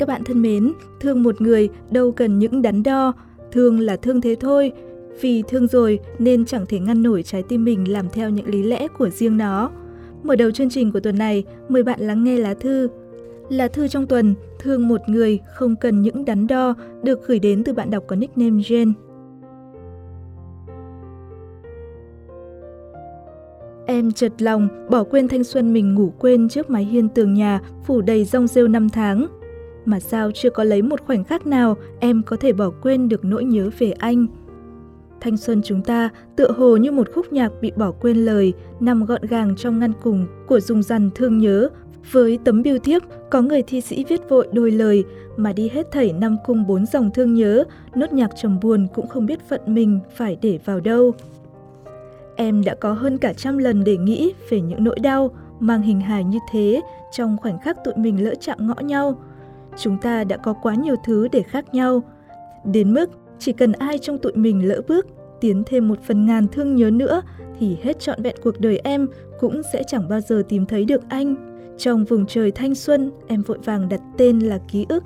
Các 0.00 0.08
bạn 0.08 0.24
thân 0.24 0.42
mến, 0.42 0.72
thương 1.00 1.22
một 1.22 1.40
người 1.40 1.68
đâu 1.90 2.12
cần 2.12 2.38
những 2.38 2.62
đắn 2.62 2.82
đo, 2.82 3.12
thương 3.52 3.80
là 3.80 3.96
thương 3.96 4.20
thế 4.20 4.36
thôi. 4.40 4.72
Vì 5.20 5.42
thương 5.48 5.66
rồi 5.66 5.98
nên 6.18 6.44
chẳng 6.44 6.66
thể 6.66 6.78
ngăn 6.78 7.02
nổi 7.02 7.22
trái 7.22 7.42
tim 7.42 7.64
mình 7.64 7.92
làm 7.92 8.08
theo 8.08 8.30
những 8.30 8.46
lý 8.46 8.62
lẽ 8.62 8.88
của 8.98 9.08
riêng 9.08 9.36
nó. 9.36 9.70
Mở 10.22 10.36
đầu 10.36 10.50
chương 10.50 10.70
trình 10.70 10.92
của 10.92 11.00
tuần 11.00 11.18
này, 11.18 11.44
mời 11.68 11.82
bạn 11.82 12.00
lắng 12.00 12.24
nghe 12.24 12.38
lá 12.38 12.54
thư. 12.54 12.88
Lá 13.48 13.68
thư 13.68 13.88
trong 13.88 14.06
tuần, 14.06 14.34
thương 14.58 14.88
một 14.88 15.00
người 15.06 15.38
không 15.54 15.76
cần 15.76 16.02
những 16.02 16.24
đắn 16.24 16.46
đo, 16.46 16.74
được 17.02 17.26
gửi 17.26 17.38
đến 17.38 17.64
từ 17.64 17.72
bạn 17.72 17.90
đọc 17.90 18.04
có 18.06 18.16
nickname 18.16 18.62
Jane. 18.62 18.92
Em 23.86 24.12
chợt 24.12 24.32
lòng, 24.38 24.68
bỏ 24.90 25.04
quên 25.04 25.28
thanh 25.28 25.44
xuân 25.44 25.72
mình 25.72 25.94
ngủ 25.94 26.12
quên 26.18 26.48
trước 26.48 26.70
mái 26.70 26.84
hiên 26.84 27.08
tường 27.08 27.34
nhà, 27.34 27.60
phủ 27.86 28.00
đầy 28.00 28.24
rong 28.24 28.46
rêu 28.46 28.68
năm 28.68 28.88
tháng. 28.88 29.39
Mà 29.84 30.00
sao 30.00 30.30
chưa 30.34 30.50
có 30.50 30.64
lấy 30.64 30.82
một 30.82 31.00
khoảnh 31.06 31.24
khắc 31.24 31.46
nào 31.46 31.76
em 32.00 32.22
có 32.22 32.36
thể 32.36 32.52
bỏ 32.52 32.70
quên 32.82 33.08
được 33.08 33.24
nỗi 33.24 33.44
nhớ 33.44 33.70
về 33.78 33.90
anh? 33.90 34.26
Thanh 35.20 35.36
xuân 35.36 35.60
chúng 35.64 35.82
ta 35.82 36.08
tựa 36.36 36.50
hồ 36.50 36.76
như 36.76 36.92
một 36.92 37.08
khúc 37.14 37.32
nhạc 37.32 37.52
bị 37.60 37.72
bỏ 37.76 37.90
quên 37.90 38.16
lời, 38.16 38.52
nằm 38.80 39.04
gọn 39.04 39.22
gàng 39.22 39.56
trong 39.56 39.78
ngăn 39.78 39.92
cùng 40.02 40.26
của 40.46 40.60
dùng 40.60 40.82
dằn 40.82 41.10
thương 41.14 41.38
nhớ. 41.38 41.68
Với 42.12 42.38
tấm 42.44 42.62
biêu 42.62 42.78
thiếp, 42.78 43.02
có 43.30 43.42
người 43.42 43.62
thi 43.62 43.80
sĩ 43.80 44.04
viết 44.08 44.28
vội 44.28 44.48
đôi 44.52 44.70
lời 44.70 45.04
mà 45.36 45.52
đi 45.52 45.68
hết 45.68 45.90
thảy 45.92 46.12
năm 46.12 46.36
cung 46.46 46.66
bốn 46.66 46.86
dòng 46.86 47.10
thương 47.14 47.34
nhớ, 47.34 47.64
nốt 47.94 48.12
nhạc 48.12 48.30
trầm 48.42 48.60
buồn 48.62 48.86
cũng 48.94 49.06
không 49.06 49.26
biết 49.26 49.48
phận 49.48 49.60
mình 49.66 50.00
phải 50.16 50.36
để 50.42 50.58
vào 50.64 50.80
đâu. 50.80 51.12
Em 52.36 52.64
đã 52.64 52.74
có 52.74 52.92
hơn 52.92 53.18
cả 53.18 53.32
trăm 53.32 53.58
lần 53.58 53.84
để 53.84 53.96
nghĩ 53.96 54.32
về 54.50 54.60
những 54.60 54.84
nỗi 54.84 54.98
đau 54.98 55.30
mang 55.60 55.82
hình 55.82 56.00
hài 56.00 56.24
như 56.24 56.38
thế 56.50 56.80
trong 57.12 57.36
khoảnh 57.36 57.58
khắc 57.58 57.84
tụi 57.84 57.94
mình 57.96 58.24
lỡ 58.24 58.34
chạm 58.40 58.66
ngõ 58.66 58.74
nhau. 58.74 59.18
Chúng 59.76 59.98
ta 59.98 60.24
đã 60.24 60.36
có 60.36 60.52
quá 60.52 60.74
nhiều 60.74 60.94
thứ 61.04 61.28
để 61.32 61.42
khác 61.42 61.74
nhau. 61.74 62.02
Đến 62.64 62.94
mức 62.94 63.10
chỉ 63.38 63.52
cần 63.52 63.72
ai 63.72 63.98
trong 63.98 64.18
tụi 64.18 64.32
mình 64.32 64.68
lỡ 64.68 64.82
bước, 64.88 65.06
tiến 65.40 65.62
thêm 65.66 65.88
một 65.88 65.98
phần 66.02 66.26
ngàn 66.26 66.48
thương 66.48 66.76
nhớ 66.76 66.90
nữa 66.90 67.22
thì 67.58 67.76
hết 67.82 68.00
trọn 68.00 68.22
vẹn 68.22 68.36
cuộc 68.42 68.60
đời 68.60 68.80
em 68.84 69.08
cũng 69.40 69.62
sẽ 69.72 69.82
chẳng 69.82 70.08
bao 70.08 70.20
giờ 70.20 70.42
tìm 70.48 70.66
thấy 70.66 70.84
được 70.84 71.00
anh. 71.08 71.34
Trong 71.78 72.04
vùng 72.04 72.26
trời 72.26 72.50
thanh 72.50 72.74
xuân, 72.74 73.10
em 73.26 73.42
vội 73.42 73.58
vàng 73.64 73.88
đặt 73.88 74.00
tên 74.18 74.38
là 74.38 74.58
ký 74.68 74.86
ức. 74.88 75.04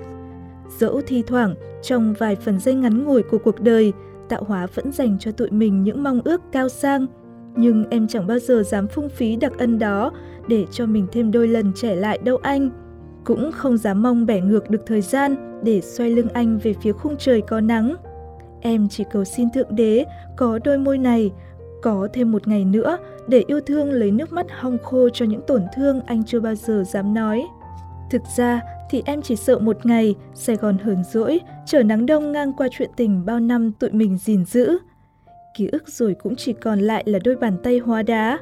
Dẫu 0.79 1.01
thi 1.07 1.23
thoảng, 1.27 1.55
trong 1.83 2.13
vài 2.19 2.35
phần 2.35 2.59
giây 2.59 2.75
ngắn 2.75 3.05
ngủi 3.05 3.23
của 3.23 3.37
cuộc 3.37 3.61
đời, 3.61 3.93
tạo 4.29 4.43
hóa 4.43 4.67
vẫn 4.75 4.91
dành 4.91 5.17
cho 5.19 5.31
tụi 5.31 5.51
mình 5.51 5.83
những 5.83 6.03
mong 6.03 6.21
ước 6.23 6.41
cao 6.51 6.69
sang. 6.69 7.07
Nhưng 7.55 7.85
em 7.89 8.07
chẳng 8.07 8.27
bao 8.27 8.39
giờ 8.39 8.63
dám 8.63 8.87
phung 8.87 9.09
phí 9.09 9.35
đặc 9.35 9.53
ân 9.57 9.79
đó 9.79 10.11
để 10.47 10.65
cho 10.71 10.85
mình 10.85 11.07
thêm 11.11 11.31
đôi 11.31 11.47
lần 11.47 11.71
trẻ 11.75 11.95
lại 11.95 12.17
đâu 12.17 12.37
anh. 12.37 12.84
Cũng 13.25 13.51
không 13.51 13.77
dám 13.77 14.01
mong 14.01 14.25
bẻ 14.25 14.41
ngược 14.41 14.69
được 14.69 14.81
thời 14.85 15.01
gian 15.01 15.61
để 15.63 15.81
xoay 15.81 16.09
lưng 16.09 16.27
anh 16.33 16.59
về 16.63 16.73
phía 16.81 16.91
khung 16.91 17.15
trời 17.19 17.41
có 17.41 17.61
nắng. 17.61 17.95
Em 18.61 18.87
chỉ 18.89 19.03
cầu 19.11 19.23
xin 19.23 19.49
Thượng 19.53 19.75
Đế 19.75 20.05
có 20.37 20.59
đôi 20.63 20.77
môi 20.77 20.97
này, 20.97 21.31
có 21.81 22.07
thêm 22.13 22.31
một 22.31 22.47
ngày 22.47 22.65
nữa 22.65 22.97
để 23.27 23.43
yêu 23.47 23.59
thương 23.65 23.91
lấy 23.91 24.11
nước 24.11 24.33
mắt 24.33 24.45
hong 24.59 24.77
khô 24.83 25.09
cho 25.09 25.25
những 25.25 25.41
tổn 25.47 25.61
thương 25.75 26.01
anh 26.01 26.23
chưa 26.23 26.39
bao 26.39 26.55
giờ 26.55 26.83
dám 26.83 27.13
nói. 27.13 27.43
Thực 28.11 28.21
ra 28.37 28.61
thì 28.89 29.03
em 29.05 29.21
chỉ 29.21 29.35
sợ 29.35 29.59
một 29.59 29.85
ngày 29.85 30.15
Sài 30.33 30.55
Gòn 30.55 30.77
hờn 30.77 31.03
dỗi, 31.11 31.39
trở 31.65 31.83
nắng 31.83 32.05
đông 32.05 32.31
ngang 32.31 32.53
qua 32.53 32.67
chuyện 32.71 32.89
tình 32.97 33.25
bao 33.25 33.39
năm 33.39 33.71
tụi 33.71 33.91
mình 33.91 34.17
gìn 34.17 34.45
giữ. 34.45 34.77
Ký 35.57 35.67
ức 35.71 35.83
rồi 35.87 36.15
cũng 36.23 36.35
chỉ 36.35 36.53
còn 36.53 36.79
lại 36.79 37.03
là 37.07 37.19
đôi 37.23 37.35
bàn 37.35 37.57
tay 37.63 37.79
hóa 37.79 38.03
đá. 38.03 38.39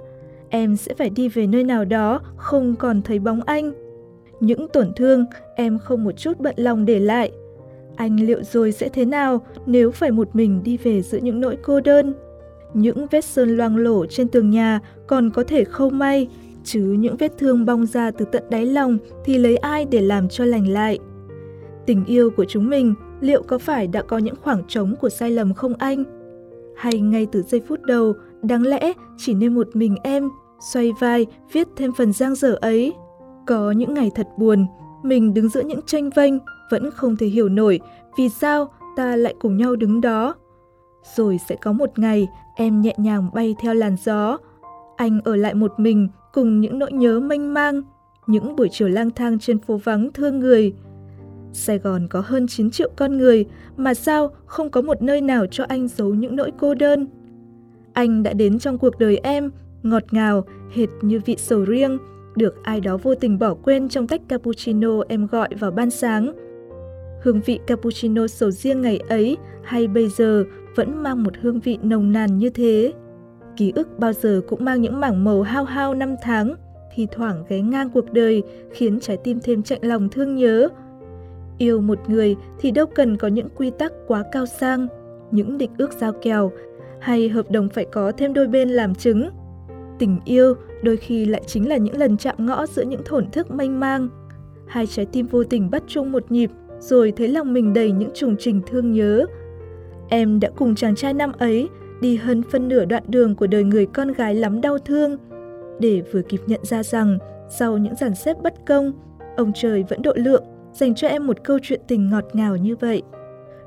Em 0.49 0.75
sẽ 0.75 0.93
phải 0.97 1.09
đi 1.09 1.29
về 1.29 1.47
nơi 1.47 1.63
nào 1.63 1.85
đó, 1.85 2.21
không 2.35 2.75
còn 2.75 3.01
thấy 3.01 3.19
bóng 3.19 3.41
anh. 3.45 3.82
Những 4.43 4.67
tổn 4.67 4.93
thương 4.95 5.25
em 5.55 5.79
không 5.79 6.03
một 6.03 6.11
chút 6.11 6.39
bận 6.39 6.55
lòng 6.57 6.85
để 6.85 6.99
lại. 6.99 7.31
Anh 7.95 8.19
liệu 8.19 8.43
rồi 8.43 8.71
sẽ 8.71 8.89
thế 8.89 9.05
nào 9.05 9.45
nếu 9.65 9.91
phải 9.91 10.11
một 10.11 10.35
mình 10.35 10.61
đi 10.63 10.77
về 10.77 11.01
giữa 11.01 11.17
những 11.17 11.41
nỗi 11.41 11.57
cô 11.63 11.79
đơn? 11.79 12.13
Những 12.73 13.07
vết 13.11 13.25
sơn 13.25 13.57
loang 13.57 13.77
lổ 13.77 14.05
trên 14.05 14.27
tường 14.27 14.49
nhà 14.49 14.79
còn 15.07 15.29
có 15.29 15.43
thể 15.43 15.63
khâu 15.63 15.89
may, 15.89 16.27
chứ 16.63 16.79
những 16.79 17.17
vết 17.17 17.37
thương 17.37 17.65
bong 17.65 17.85
ra 17.85 18.11
từ 18.11 18.25
tận 18.31 18.43
đáy 18.49 18.65
lòng 18.65 18.97
thì 19.25 19.37
lấy 19.37 19.57
ai 19.57 19.85
để 19.85 20.01
làm 20.01 20.29
cho 20.29 20.45
lành 20.45 20.67
lại. 20.67 20.99
Tình 21.85 22.05
yêu 22.05 22.29
của 22.29 22.45
chúng 22.45 22.69
mình 22.69 22.93
liệu 23.21 23.43
có 23.43 23.57
phải 23.57 23.87
đã 23.87 24.01
có 24.01 24.17
những 24.17 24.35
khoảng 24.41 24.63
trống 24.67 24.95
của 25.01 25.09
sai 25.09 25.31
lầm 25.31 25.53
không 25.53 25.73
anh? 25.73 26.03
Hay 26.75 26.99
ngay 26.99 27.27
từ 27.31 27.41
giây 27.41 27.61
phút 27.67 27.81
đầu, 27.81 28.13
đáng 28.41 28.63
lẽ 28.63 28.93
chỉ 29.17 29.33
nên 29.33 29.55
một 29.55 29.67
mình 29.73 29.95
em 30.03 30.29
xoay 30.73 30.91
vai 30.99 31.25
viết 31.53 31.67
thêm 31.75 31.91
phần 31.97 32.13
giang 32.13 32.35
dở 32.35 32.57
ấy? 32.61 32.93
Có 33.45 33.71
những 33.71 33.93
ngày 33.93 34.11
thật 34.15 34.27
buồn, 34.37 34.65
mình 35.03 35.33
đứng 35.33 35.49
giữa 35.49 35.61
những 35.61 35.81
tranh 35.85 36.09
vênh 36.15 36.33
vẫn 36.69 36.91
không 36.91 37.15
thể 37.15 37.27
hiểu 37.27 37.49
nổi 37.49 37.79
vì 38.17 38.29
sao 38.29 38.69
ta 38.95 39.15
lại 39.15 39.35
cùng 39.39 39.57
nhau 39.57 39.75
đứng 39.75 40.01
đó. 40.01 40.35
Rồi 41.15 41.39
sẽ 41.49 41.55
có 41.55 41.71
một 41.71 41.99
ngày 41.99 42.27
em 42.55 42.81
nhẹ 42.81 42.95
nhàng 42.97 43.29
bay 43.33 43.55
theo 43.59 43.73
làn 43.73 43.95
gió, 44.03 44.37
anh 44.95 45.19
ở 45.23 45.35
lại 45.35 45.53
một 45.53 45.73
mình 45.77 46.07
cùng 46.33 46.61
những 46.61 46.79
nỗi 46.79 46.91
nhớ 46.91 47.19
mênh 47.19 47.53
mang, 47.53 47.81
những 48.27 48.55
buổi 48.55 48.69
chiều 48.71 48.87
lang 48.87 49.09
thang 49.11 49.39
trên 49.39 49.59
phố 49.59 49.77
vắng 49.77 50.11
thương 50.13 50.39
người. 50.39 50.73
Sài 51.53 51.77
Gòn 51.77 52.07
có 52.09 52.23
hơn 52.25 52.47
9 52.47 52.71
triệu 52.71 52.89
con 52.95 53.17
người, 53.17 53.45
mà 53.77 53.93
sao 53.93 54.31
không 54.45 54.69
có 54.69 54.81
một 54.81 55.01
nơi 55.01 55.21
nào 55.21 55.45
cho 55.51 55.65
anh 55.67 55.87
giấu 55.87 56.13
những 56.13 56.35
nỗi 56.35 56.51
cô 56.59 56.73
đơn? 56.73 57.07
Anh 57.93 58.23
đã 58.23 58.33
đến 58.33 58.59
trong 58.59 58.77
cuộc 58.77 58.99
đời 58.99 59.19
em, 59.23 59.51
ngọt 59.83 60.03
ngào, 60.11 60.43
hệt 60.73 60.89
như 61.01 61.21
vị 61.25 61.35
sầu 61.39 61.65
riêng, 61.65 61.97
được 62.35 62.63
ai 62.63 62.81
đó 62.81 62.97
vô 62.97 63.15
tình 63.15 63.39
bỏ 63.39 63.53
quên 63.53 63.89
trong 63.89 64.07
tách 64.07 64.21
cappuccino 64.27 64.89
em 65.07 65.27
gọi 65.27 65.49
vào 65.59 65.71
ban 65.71 65.89
sáng. 65.89 66.33
Hương 67.21 67.41
vị 67.45 67.59
cappuccino 67.67 68.27
sầu 68.27 68.51
riêng 68.51 68.81
ngày 68.81 68.99
ấy 69.09 69.37
hay 69.63 69.87
bây 69.87 70.09
giờ 70.09 70.43
vẫn 70.75 71.03
mang 71.03 71.23
một 71.23 71.33
hương 71.41 71.59
vị 71.59 71.77
nồng 71.81 72.11
nàn 72.11 72.37
như 72.37 72.49
thế. 72.49 72.93
Ký 73.57 73.71
ức 73.75 73.99
bao 73.99 74.13
giờ 74.13 74.41
cũng 74.47 74.65
mang 74.65 74.81
những 74.81 74.99
mảng 74.99 75.23
màu 75.23 75.41
hao 75.41 75.63
hao 75.63 75.93
năm 75.93 76.15
tháng, 76.21 76.55
thì 76.95 77.07
thoảng 77.11 77.43
ghé 77.49 77.61
ngang 77.61 77.89
cuộc 77.89 78.13
đời 78.13 78.43
khiến 78.71 78.99
trái 78.99 79.17
tim 79.23 79.39
thêm 79.43 79.63
chạnh 79.63 79.79
lòng 79.81 80.09
thương 80.09 80.35
nhớ. 80.35 80.69
Yêu 81.57 81.81
một 81.81 81.99
người 82.07 82.35
thì 82.59 82.71
đâu 82.71 82.85
cần 82.85 83.17
có 83.17 83.27
những 83.27 83.49
quy 83.55 83.71
tắc 83.79 83.93
quá 84.07 84.23
cao 84.31 84.45
sang, 84.45 84.87
những 85.31 85.57
định 85.57 85.71
ước 85.77 85.91
giao 85.93 86.11
kèo 86.11 86.51
hay 86.99 87.29
hợp 87.29 87.51
đồng 87.51 87.69
phải 87.69 87.85
có 87.85 88.11
thêm 88.17 88.33
đôi 88.33 88.47
bên 88.47 88.69
làm 88.69 88.95
chứng. 88.95 89.29
Tình 90.03 90.19
yêu 90.25 90.53
đôi 90.81 90.97
khi 90.97 91.25
lại 91.25 91.41
chính 91.47 91.69
là 91.69 91.77
những 91.77 91.97
lần 91.97 92.17
chạm 92.17 92.35
ngõ 92.39 92.65
giữa 92.65 92.83
những 92.83 93.01
thổn 93.05 93.31
thức 93.31 93.51
mênh 93.51 93.79
mang. 93.79 94.09
Hai 94.67 94.87
trái 94.87 95.05
tim 95.05 95.27
vô 95.27 95.43
tình 95.43 95.69
bắt 95.69 95.83
chung 95.87 96.11
một 96.11 96.31
nhịp 96.31 96.51
rồi 96.79 97.11
thấy 97.11 97.27
lòng 97.27 97.53
mình 97.53 97.73
đầy 97.73 97.91
những 97.91 98.09
trùng 98.13 98.35
trình 98.39 98.61
thương 98.67 98.91
nhớ. 98.91 99.25
Em 100.09 100.39
đã 100.39 100.49
cùng 100.55 100.75
chàng 100.75 100.95
trai 100.95 101.13
năm 101.13 101.31
ấy 101.37 101.69
đi 102.01 102.15
hơn 102.15 102.41
phân 102.51 102.67
nửa 102.67 102.85
đoạn 102.85 103.03
đường 103.07 103.35
của 103.35 103.47
đời 103.47 103.63
người 103.63 103.85
con 103.85 104.11
gái 104.11 104.35
lắm 104.35 104.61
đau 104.61 104.77
thương, 104.77 105.17
để 105.79 106.01
vừa 106.11 106.21
kịp 106.21 106.41
nhận 106.47 106.65
ra 106.65 106.83
rằng 106.83 107.17
sau 107.49 107.77
những 107.77 107.95
dàn 107.95 108.15
xếp 108.15 108.37
bất 108.41 108.53
công, 108.65 108.93
ông 109.37 109.51
trời 109.55 109.83
vẫn 109.89 110.01
độ 110.01 110.13
lượng 110.15 110.43
dành 110.73 110.95
cho 110.95 111.07
em 111.07 111.27
một 111.27 111.43
câu 111.43 111.59
chuyện 111.61 111.81
tình 111.87 112.09
ngọt 112.09 112.25
ngào 112.33 112.55
như 112.55 112.75
vậy. 112.75 113.01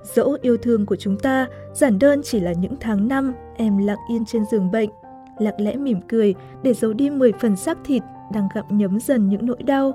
Dẫu 0.02 0.36
yêu 0.42 0.56
thương 0.56 0.86
của 0.86 0.96
chúng 0.96 1.18
ta 1.18 1.46
giản 1.74 1.98
đơn 1.98 2.20
chỉ 2.24 2.40
là 2.40 2.52
những 2.52 2.74
tháng 2.80 3.08
năm 3.08 3.34
em 3.56 3.86
lặng 3.86 3.98
yên 4.10 4.24
trên 4.24 4.42
giường 4.50 4.70
bệnh, 4.70 4.90
lặng 5.38 5.54
lẽ 5.58 5.76
mỉm 5.76 6.00
cười 6.08 6.34
để 6.62 6.74
giấu 6.74 6.92
đi 6.92 7.10
10 7.10 7.32
phần 7.40 7.56
xác 7.56 7.78
thịt 7.84 8.02
đang 8.34 8.48
gặm 8.54 8.64
nhấm 8.70 9.00
dần 9.00 9.28
những 9.28 9.46
nỗi 9.46 9.62
đau. 9.62 9.92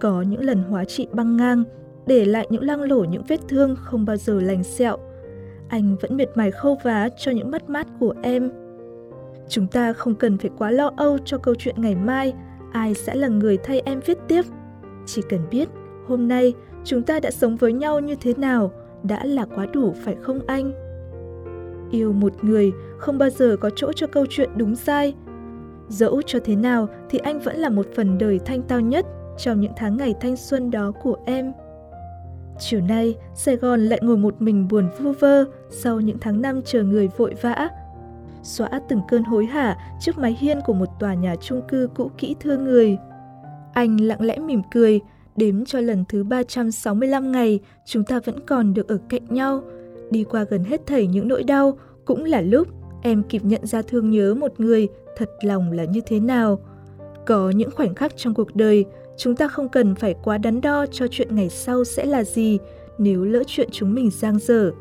Có 0.00 0.22
những 0.22 0.44
lần 0.44 0.62
hóa 0.62 0.84
trị 0.84 1.06
băng 1.12 1.36
ngang, 1.36 1.64
để 2.06 2.24
lại 2.24 2.46
những 2.50 2.62
lăng 2.62 2.82
lổ 2.82 3.04
những 3.04 3.22
vết 3.28 3.40
thương 3.48 3.76
không 3.78 4.04
bao 4.04 4.16
giờ 4.16 4.40
lành 4.40 4.64
sẹo, 4.64 4.96
anh 5.68 5.96
vẫn 6.00 6.16
miệt 6.16 6.28
mài 6.34 6.50
khâu 6.50 6.78
vá 6.82 7.08
cho 7.16 7.32
những 7.32 7.50
mất 7.50 7.70
mát 7.70 7.86
của 8.00 8.14
em. 8.22 8.50
Chúng 9.48 9.66
ta 9.66 9.92
không 9.92 10.14
cần 10.14 10.38
phải 10.38 10.50
quá 10.58 10.70
lo 10.70 10.90
âu 10.96 11.18
cho 11.24 11.38
câu 11.38 11.54
chuyện 11.54 11.74
ngày 11.78 11.94
mai, 11.94 12.32
ai 12.72 12.94
sẽ 12.94 13.14
là 13.14 13.28
người 13.28 13.58
thay 13.64 13.80
em 13.80 14.00
viết 14.06 14.18
tiếp. 14.28 14.42
Chỉ 15.06 15.22
cần 15.28 15.40
biết 15.50 15.68
hôm 16.06 16.28
nay 16.28 16.54
chúng 16.84 17.02
ta 17.02 17.20
đã 17.20 17.30
sống 17.30 17.56
với 17.56 17.72
nhau 17.72 18.00
như 18.00 18.14
thế 18.14 18.34
nào 18.36 18.70
đã 19.02 19.24
là 19.24 19.46
quá 19.54 19.66
đủ 19.66 19.94
phải 20.04 20.16
không 20.22 20.40
anh? 20.46 20.85
Yêu 21.90 22.12
một 22.12 22.44
người 22.44 22.72
không 22.98 23.18
bao 23.18 23.30
giờ 23.30 23.56
có 23.60 23.70
chỗ 23.76 23.92
cho 23.92 24.06
câu 24.06 24.26
chuyện 24.30 24.50
đúng 24.56 24.76
sai. 24.76 25.14
Dẫu 25.88 26.22
cho 26.26 26.38
thế 26.44 26.56
nào 26.56 26.88
thì 27.10 27.18
anh 27.18 27.40
vẫn 27.40 27.56
là 27.56 27.68
một 27.68 27.86
phần 27.96 28.18
đời 28.18 28.40
thanh 28.44 28.62
tao 28.62 28.80
nhất 28.80 29.06
trong 29.38 29.60
những 29.60 29.72
tháng 29.76 29.96
ngày 29.96 30.14
thanh 30.20 30.36
xuân 30.36 30.70
đó 30.70 30.92
của 31.02 31.16
em. 31.26 31.52
Chiều 32.58 32.80
nay, 32.80 33.14
Sài 33.34 33.56
Gòn 33.56 33.80
lại 33.80 34.00
ngồi 34.02 34.16
một 34.16 34.42
mình 34.42 34.68
buồn 34.68 34.88
vu 34.98 35.12
vơ 35.12 35.44
sau 35.70 36.00
những 36.00 36.18
tháng 36.20 36.42
năm 36.42 36.60
chờ 36.64 36.82
người 36.82 37.08
vội 37.16 37.34
vã. 37.42 37.68
Xóa 38.42 38.80
từng 38.88 39.00
cơn 39.08 39.24
hối 39.24 39.46
hả 39.46 39.78
trước 40.00 40.18
mái 40.18 40.36
hiên 40.40 40.60
của 40.66 40.72
một 40.72 40.88
tòa 41.00 41.14
nhà 41.14 41.34
chung 41.40 41.62
cư 41.68 41.88
cũ 41.94 42.10
kỹ 42.18 42.36
thương 42.40 42.64
người. 42.64 42.98
Anh 43.72 44.00
lặng 44.00 44.20
lẽ 44.20 44.38
mỉm 44.38 44.62
cười, 44.70 45.00
đếm 45.36 45.64
cho 45.64 45.80
lần 45.80 46.04
thứ 46.08 46.24
365 46.24 47.32
ngày 47.32 47.60
chúng 47.84 48.04
ta 48.04 48.20
vẫn 48.24 48.46
còn 48.46 48.74
được 48.74 48.88
ở 48.88 48.98
cạnh 49.08 49.24
nhau. 49.28 49.62
Đi 50.10 50.24
qua 50.24 50.44
gần 50.44 50.64
hết 50.64 50.86
thảy 50.86 51.06
những 51.06 51.28
nỗi 51.28 51.42
đau, 51.42 51.78
cũng 52.04 52.24
là 52.24 52.40
lúc 52.40 52.68
em 53.02 53.22
kịp 53.22 53.44
nhận 53.44 53.66
ra 53.66 53.82
thương 53.82 54.10
nhớ 54.10 54.34
một 54.34 54.60
người 54.60 54.88
thật 55.16 55.30
lòng 55.42 55.72
là 55.72 55.84
như 55.84 56.00
thế 56.06 56.20
nào. 56.20 56.58
Có 57.26 57.50
những 57.50 57.70
khoảnh 57.70 57.94
khắc 57.94 58.16
trong 58.16 58.34
cuộc 58.34 58.56
đời, 58.56 58.84
chúng 59.16 59.36
ta 59.36 59.48
không 59.48 59.68
cần 59.68 59.94
phải 59.94 60.14
quá 60.24 60.38
đắn 60.38 60.60
đo 60.60 60.86
cho 60.86 61.06
chuyện 61.10 61.36
ngày 61.36 61.48
sau 61.48 61.84
sẽ 61.84 62.04
là 62.04 62.24
gì 62.24 62.58
nếu 62.98 63.24
lỡ 63.24 63.42
chuyện 63.46 63.68
chúng 63.72 63.94
mình 63.94 64.10
giang 64.10 64.38
dở. 64.38 64.72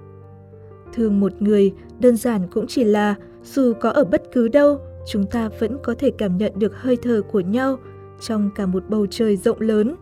Thương 0.94 1.20
một 1.20 1.42
người 1.42 1.72
đơn 2.00 2.18
giản 2.18 2.42
cũng 2.52 2.68
chỉ 2.68 2.84
là 2.84 3.16
dù 3.44 3.74
có 3.80 3.90
ở 3.90 4.04
bất 4.04 4.24
cứ 4.34 4.48
đâu, 4.48 4.80
chúng 5.08 5.26
ta 5.26 5.50
vẫn 5.60 5.78
có 5.84 5.96
thể 6.00 6.12
cảm 6.18 6.38
nhận 6.38 6.52
được 6.56 6.76
hơi 6.76 6.98
thở 7.02 7.22
của 7.32 7.40
nhau 7.40 7.78
trong 8.22 8.50
cả 8.56 8.66
một 8.66 8.84
bầu 8.90 9.08
trời 9.10 9.38
rộng 9.38 9.62
lớn. 9.62 9.96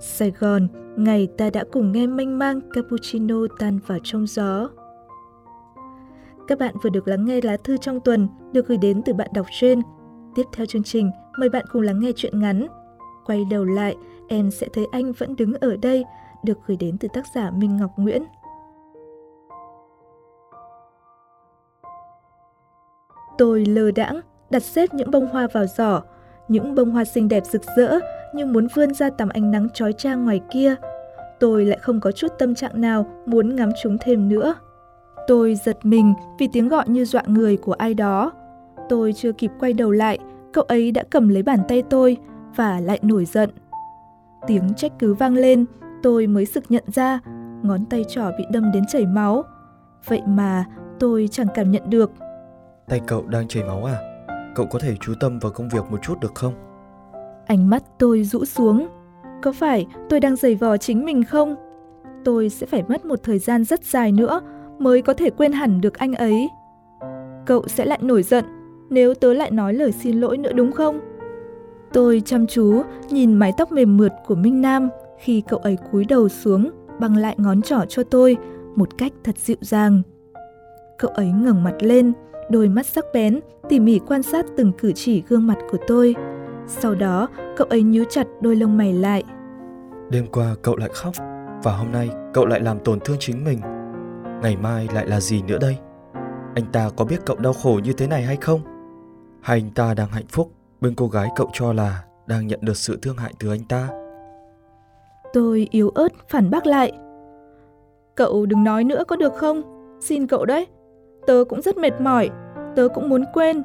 Sài 0.00 0.30
Gòn, 0.30 0.68
ngày 0.96 1.28
ta 1.38 1.50
đã 1.50 1.64
cùng 1.72 1.92
nghe 1.92 2.06
mênh 2.06 2.38
mang 2.38 2.60
cappuccino 2.74 3.36
tan 3.58 3.78
vào 3.86 3.98
trong 4.02 4.26
gió. 4.26 4.68
Các 6.48 6.58
bạn 6.58 6.74
vừa 6.82 6.90
được 6.90 7.08
lắng 7.08 7.24
nghe 7.24 7.40
lá 7.40 7.56
thư 7.64 7.76
trong 7.76 8.00
tuần 8.00 8.28
được 8.52 8.66
gửi 8.66 8.78
đến 8.78 9.02
từ 9.04 9.12
bạn 9.12 9.28
đọc 9.34 9.46
trên. 9.60 9.80
Tiếp 10.34 10.42
theo 10.52 10.66
chương 10.66 10.82
trình, 10.82 11.10
mời 11.38 11.48
bạn 11.48 11.64
cùng 11.72 11.82
lắng 11.82 12.00
nghe 12.00 12.12
chuyện 12.16 12.40
ngắn. 12.40 12.66
Quay 13.26 13.44
đầu 13.50 13.64
lại, 13.64 13.96
em 14.28 14.50
sẽ 14.50 14.68
thấy 14.72 14.86
anh 14.92 15.12
vẫn 15.12 15.36
đứng 15.36 15.54
ở 15.54 15.76
đây, 15.76 16.04
được 16.44 16.58
gửi 16.66 16.76
đến 16.76 16.98
từ 16.98 17.08
tác 17.12 17.24
giả 17.34 17.50
Minh 17.50 17.76
Ngọc 17.76 17.90
Nguyễn. 17.96 18.22
Tôi 23.38 23.64
lơ 23.64 23.90
đãng, 23.90 24.20
đặt 24.50 24.62
xếp 24.62 24.94
những 24.94 25.10
bông 25.10 25.26
hoa 25.26 25.48
vào 25.52 25.66
giỏ, 25.66 26.02
những 26.48 26.74
bông 26.74 26.90
hoa 26.90 27.04
xinh 27.04 27.28
đẹp 27.28 27.42
rực 27.46 27.62
rỡ 27.76 27.98
như 28.36 28.46
muốn 28.46 28.66
vươn 28.74 28.94
ra 28.94 29.10
tầm 29.10 29.28
ánh 29.28 29.50
nắng 29.50 29.68
trói 29.74 29.92
trang 29.92 30.24
ngoài 30.24 30.40
kia. 30.50 30.74
Tôi 31.40 31.64
lại 31.64 31.78
không 31.82 32.00
có 32.00 32.12
chút 32.12 32.28
tâm 32.38 32.54
trạng 32.54 32.80
nào 32.80 33.06
muốn 33.26 33.56
ngắm 33.56 33.70
chúng 33.82 33.96
thêm 34.00 34.28
nữa. 34.28 34.54
Tôi 35.26 35.54
giật 35.54 35.78
mình 35.82 36.14
vì 36.38 36.48
tiếng 36.52 36.68
gọi 36.68 36.88
như 36.88 37.04
dọa 37.04 37.22
người 37.26 37.56
của 37.56 37.72
ai 37.72 37.94
đó. 37.94 38.32
Tôi 38.88 39.12
chưa 39.12 39.32
kịp 39.32 39.50
quay 39.60 39.72
đầu 39.72 39.90
lại, 39.90 40.18
cậu 40.52 40.64
ấy 40.64 40.92
đã 40.92 41.02
cầm 41.10 41.28
lấy 41.28 41.42
bàn 41.42 41.58
tay 41.68 41.82
tôi 41.82 42.16
và 42.56 42.80
lại 42.80 42.98
nổi 43.02 43.24
giận. 43.24 43.50
Tiếng 44.46 44.74
trách 44.74 44.92
cứ 44.98 45.14
vang 45.14 45.34
lên, 45.34 45.64
tôi 46.02 46.26
mới 46.26 46.46
sực 46.46 46.64
nhận 46.68 46.84
ra 46.86 47.20
ngón 47.62 47.84
tay 47.84 48.04
trỏ 48.08 48.30
bị 48.38 48.44
đâm 48.52 48.72
đến 48.72 48.84
chảy 48.88 49.06
máu. 49.06 49.44
Vậy 50.06 50.22
mà 50.26 50.64
tôi 50.98 51.28
chẳng 51.32 51.46
cảm 51.54 51.70
nhận 51.70 51.90
được. 51.90 52.10
Tay 52.88 53.00
cậu 53.06 53.26
đang 53.26 53.48
chảy 53.48 53.64
máu 53.64 53.84
à? 53.84 53.96
Cậu 54.54 54.66
có 54.66 54.78
thể 54.78 54.96
chú 55.00 55.14
tâm 55.20 55.38
vào 55.38 55.52
công 55.52 55.68
việc 55.68 55.90
một 55.90 55.98
chút 56.02 56.20
được 56.20 56.34
không? 56.34 56.65
Ánh 57.46 57.70
mắt 57.70 57.82
tôi 57.98 58.24
rũ 58.24 58.44
xuống. 58.44 58.88
Có 59.42 59.52
phải 59.52 59.86
tôi 60.08 60.20
đang 60.20 60.36
giày 60.36 60.54
vò 60.54 60.76
chính 60.76 61.04
mình 61.04 61.24
không? 61.24 61.56
Tôi 62.24 62.48
sẽ 62.48 62.66
phải 62.66 62.82
mất 62.88 63.04
một 63.04 63.22
thời 63.22 63.38
gian 63.38 63.64
rất 63.64 63.84
dài 63.84 64.12
nữa 64.12 64.40
mới 64.78 65.02
có 65.02 65.12
thể 65.12 65.30
quên 65.30 65.52
hẳn 65.52 65.80
được 65.80 65.94
anh 65.98 66.14
ấy. 66.14 66.48
Cậu 67.46 67.68
sẽ 67.68 67.84
lại 67.84 67.98
nổi 68.02 68.22
giận 68.22 68.44
nếu 68.90 69.14
tớ 69.14 69.32
lại 69.32 69.50
nói 69.50 69.74
lời 69.74 69.92
xin 69.92 70.20
lỗi 70.20 70.36
nữa 70.36 70.52
đúng 70.52 70.72
không? 70.72 71.00
Tôi 71.92 72.22
chăm 72.24 72.46
chú 72.46 72.82
nhìn 73.10 73.34
mái 73.34 73.52
tóc 73.56 73.72
mềm 73.72 73.96
mượt 73.96 74.12
của 74.26 74.34
Minh 74.34 74.60
Nam 74.60 74.88
khi 75.18 75.42
cậu 75.48 75.58
ấy 75.58 75.76
cúi 75.92 76.04
đầu 76.04 76.28
xuống 76.28 76.70
bằng 77.00 77.16
lại 77.16 77.34
ngón 77.38 77.62
trỏ 77.62 77.84
cho 77.88 78.02
tôi 78.02 78.36
một 78.74 78.98
cách 78.98 79.12
thật 79.24 79.38
dịu 79.38 79.56
dàng. 79.60 80.02
Cậu 80.98 81.10
ấy 81.10 81.26
ngẩng 81.42 81.64
mặt 81.64 81.74
lên, 81.80 82.12
đôi 82.50 82.68
mắt 82.68 82.86
sắc 82.86 83.04
bén, 83.14 83.40
tỉ 83.68 83.80
mỉ 83.80 83.98
quan 83.98 84.22
sát 84.22 84.46
từng 84.56 84.72
cử 84.78 84.92
chỉ 84.92 85.22
gương 85.28 85.46
mặt 85.46 85.58
của 85.70 85.78
tôi. 85.86 86.14
Sau 86.66 86.94
đó, 86.94 87.28
cậu 87.56 87.66
ấy 87.70 87.82
nhíu 87.82 88.04
chặt 88.10 88.26
đôi 88.40 88.56
lông 88.56 88.76
mày 88.76 88.92
lại. 88.92 89.24
Đêm 90.10 90.26
qua 90.32 90.54
cậu 90.62 90.76
lại 90.76 90.90
khóc, 90.92 91.14
và 91.62 91.76
hôm 91.76 91.92
nay 91.92 92.10
cậu 92.34 92.46
lại 92.46 92.60
làm 92.60 92.78
tổn 92.78 93.00
thương 93.00 93.16
chính 93.20 93.44
mình. 93.44 93.60
Ngày 94.42 94.56
mai 94.56 94.88
lại 94.94 95.06
là 95.06 95.20
gì 95.20 95.42
nữa 95.42 95.58
đây? 95.60 95.78
Anh 96.54 96.64
ta 96.72 96.90
có 96.96 97.04
biết 97.04 97.20
cậu 97.26 97.36
đau 97.36 97.52
khổ 97.52 97.80
như 97.84 97.92
thế 97.92 98.06
này 98.06 98.22
hay 98.22 98.36
không? 98.36 98.60
Hay 99.40 99.60
anh 99.64 99.70
ta 99.70 99.94
đang 99.94 100.08
hạnh 100.08 100.26
phúc 100.28 100.50
bên 100.80 100.94
cô 100.94 101.08
gái 101.08 101.28
cậu 101.36 101.50
cho 101.52 101.72
là 101.72 102.04
đang 102.26 102.46
nhận 102.46 102.60
được 102.62 102.76
sự 102.76 102.98
thương 103.02 103.16
hại 103.16 103.32
từ 103.38 103.50
anh 103.50 103.64
ta? 103.68 103.88
Tôi 105.32 105.68
yếu 105.70 105.88
ớt 105.88 106.08
phản 106.28 106.50
bác 106.50 106.66
lại. 106.66 106.92
Cậu 108.14 108.46
đừng 108.46 108.64
nói 108.64 108.84
nữa 108.84 109.04
có 109.08 109.16
được 109.16 109.34
không? 109.34 109.62
Xin 110.00 110.26
cậu 110.26 110.44
đấy. 110.44 110.66
Tớ 111.26 111.44
cũng 111.48 111.62
rất 111.62 111.78
mệt 111.78 112.00
mỏi, 112.00 112.30
tớ 112.76 112.88
cũng 112.94 113.08
muốn 113.08 113.24
quên. 113.32 113.62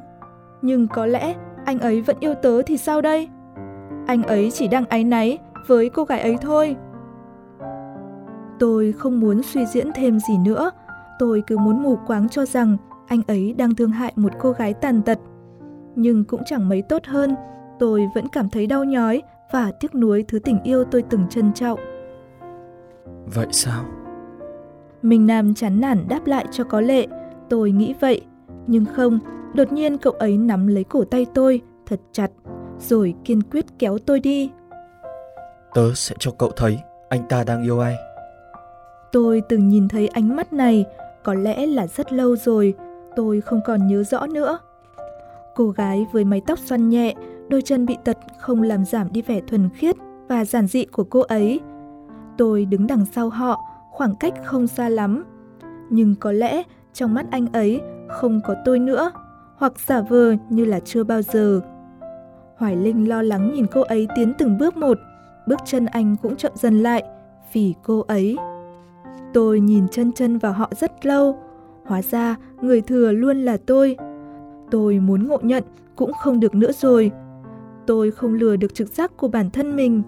Nhưng 0.62 0.88
có 0.88 1.06
lẽ 1.06 1.34
anh 1.64 1.78
ấy 1.78 2.00
vẫn 2.00 2.16
yêu 2.20 2.34
tớ 2.34 2.62
thì 2.62 2.76
sao 2.76 3.00
đây? 3.00 3.28
Anh 4.06 4.22
ấy 4.22 4.50
chỉ 4.50 4.68
đang 4.68 4.84
áy 4.86 5.04
náy 5.04 5.38
với 5.66 5.90
cô 5.90 6.04
gái 6.04 6.20
ấy 6.20 6.36
thôi. 6.40 6.76
Tôi 8.58 8.92
không 8.92 9.20
muốn 9.20 9.42
suy 9.42 9.66
diễn 9.66 9.92
thêm 9.94 10.18
gì 10.20 10.38
nữa. 10.38 10.70
Tôi 11.18 11.42
cứ 11.46 11.58
muốn 11.58 11.82
mù 11.82 11.98
quáng 12.06 12.28
cho 12.28 12.44
rằng 12.44 12.76
anh 13.06 13.22
ấy 13.26 13.54
đang 13.58 13.74
thương 13.74 13.90
hại 13.90 14.12
một 14.16 14.32
cô 14.40 14.52
gái 14.52 14.74
tàn 14.74 15.02
tật. 15.02 15.18
Nhưng 15.96 16.24
cũng 16.24 16.40
chẳng 16.46 16.68
mấy 16.68 16.82
tốt 16.82 17.02
hơn, 17.06 17.34
tôi 17.78 18.08
vẫn 18.14 18.28
cảm 18.28 18.50
thấy 18.50 18.66
đau 18.66 18.84
nhói 18.84 19.22
và 19.52 19.72
tiếc 19.80 19.94
nuối 19.94 20.24
thứ 20.28 20.38
tình 20.38 20.62
yêu 20.62 20.84
tôi 20.84 21.02
từng 21.02 21.28
trân 21.30 21.52
trọng. 21.52 21.78
Vậy 23.34 23.46
sao? 23.50 23.84
Minh 25.02 25.26
Nam 25.26 25.54
chán 25.54 25.80
nản 25.80 26.08
đáp 26.08 26.26
lại 26.26 26.46
cho 26.50 26.64
có 26.64 26.80
lệ, 26.80 27.06
tôi 27.48 27.70
nghĩ 27.70 27.94
vậy. 28.00 28.20
Nhưng 28.66 28.84
không, 28.84 29.18
đột 29.54 29.72
nhiên 29.72 29.98
cậu 29.98 30.12
ấy 30.12 30.38
nắm 30.38 30.66
lấy 30.66 30.84
cổ 30.84 31.04
tay 31.04 31.26
tôi 31.34 31.60
thật 31.86 32.00
chặt, 32.12 32.30
rồi 32.78 33.14
kiên 33.24 33.42
quyết 33.42 33.64
kéo 33.78 33.98
tôi 34.06 34.20
đi. 34.20 34.50
Tớ 35.74 35.94
sẽ 35.94 36.14
cho 36.18 36.30
cậu 36.38 36.50
thấy 36.50 36.78
anh 37.08 37.28
ta 37.28 37.44
đang 37.44 37.62
yêu 37.62 37.80
ai. 37.80 37.96
Tôi 39.12 39.42
từng 39.48 39.68
nhìn 39.68 39.88
thấy 39.88 40.08
ánh 40.08 40.36
mắt 40.36 40.52
này, 40.52 40.84
có 41.24 41.34
lẽ 41.34 41.66
là 41.66 41.86
rất 41.86 42.12
lâu 42.12 42.36
rồi, 42.36 42.74
tôi 43.16 43.40
không 43.40 43.60
còn 43.66 43.86
nhớ 43.86 44.02
rõ 44.02 44.26
nữa. 44.26 44.58
Cô 45.54 45.70
gái 45.70 46.06
với 46.12 46.24
mái 46.24 46.42
tóc 46.46 46.58
xoăn 46.58 46.88
nhẹ, 46.88 47.14
đôi 47.48 47.62
chân 47.62 47.86
bị 47.86 47.96
tật 48.04 48.18
không 48.38 48.62
làm 48.62 48.84
giảm 48.84 49.12
đi 49.12 49.22
vẻ 49.22 49.40
thuần 49.46 49.68
khiết 49.74 49.96
và 50.28 50.44
giản 50.44 50.66
dị 50.66 50.84
của 50.84 51.04
cô 51.04 51.20
ấy. 51.20 51.60
Tôi 52.38 52.64
đứng 52.64 52.86
đằng 52.86 53.06
sau 53.12 53.28
họ, 53.28 53.60
khoảng 53.90 54.14
cách 54.14 54.34
không 54.44 54.66
xa 54.66 54.88
lắm. 54.88 55.24
Nhưng 55.90 56.14
có 56.14 56.32
lẽ 56.32 56.62
trong 56.92 57.14
mắt 57.14 57.26
anh 57.30 57.46
ấy 57.52 57.80
không 58.08 58.40
có 58.46 58.54
tôi 58.64 58.78
nữa, 58.78 59.12
hoặc 59.62 59.72
giả 59.86 60.00
vờ 60.00 60.34
như 60.48 60.64
là 60.64 60.80
chưa 60.80 61.04
bao 61.04 61.22
giờ. 61.22 61.60
Hoài 62.56 62.76
Linh 62.76 63.08
lo 63.08 63.22
lắng 63.22 63.52
nhìn 63.54 63.66
cô 63.72 63.80
ấy 63.80 64.08
tiến 64.16 64.32
từng 64.38 64.58
bước 64.58 64.76
một, 64.76 64.98
bước 65.46 65.60
chân 65.64 65.86
anh 65.86 66.16
cũng 66.22 66.36
chậm 66.36 66.52
dần 66.54 66.82
lại 66.82 67.04
vì 67.52 67.74
cô 67.82 68.04
ấy. 68.08 68.36
Tôi 69.34 69.60
nhìn 69.60 69.88
chân 69.88 70.12
chân 70.12 70.38
vào 70.38 70.52
họ 70.52 70.70
rất 70.80 71.06
lâu, 71.06 71.38
hóa 71.84 72.02
ra 72.02 72.36
người 72.60 72.80
thừa 72.80 73.12
luôn 73.12 73.42
là 73.42 73.56
tôi. 73.66 73.96
Tôi 74.70 74.98
muốn 74.98 75.28
ngộ 75.28 75.38
nhận 75.42 75.64
cũng 75.96 76.12
không 76.12 76.40
được 76.40 76.54
nữa 76.54 76.72
rồi. 76.72 77.10
Tôi 77.86 78.10
không 78.10 78.34
lừa 78.34 78.56
được 78.56 78.74
trực 78.74 78.88
giác 78.88 79.16
của 79.16 79.28
bản 79.28 79.50
thân 79.50 79.76
mình. 79.76 80.02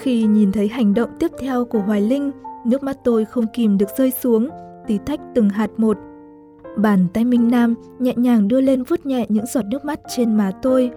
Khi 0.00 0.26
nhìn 0.26 0.52
thấy 0.52 0.68
hành 0.68 0.94
động 0.94 1.10
tiếp 1.18 1.30
theo 1.38 1.64
của 1.64 1.80
Hoài 1.80 2.00
Linh, 2.00 2.30
nước 2.66 2.82
mắt 2.82 2.96
tôi 3.04 3.24
không 3.24 3.46
kìm 3.54 3.78
được 3.78 3.88
rơi 3.96 4.10
xuống, 4.10 4.48
tí 4.86 4.98
tách 5.06 5.20
từng 5.34 5.48
hạt 5.48 5.70
một. 5.76 5.98
Bàn 6.76 7.06
tay 7.12 7.24
Minh 7.24 7.50
Nam 7.50 7.74
nhẹ 7.98 8.14
nhàng 8.16 8.48
đưa 8.48 8.60
lên 8.60 8.82
vuốt 8.82 9.06
nhẹ 9.06 9.26
những 9.28 9.46
giọt 9.46 9.64
nước 9.64 9.84
mắt 9.84 10.00
trên 10.16 10.36
má 10.36 10.52
tôi, 10.62 10.90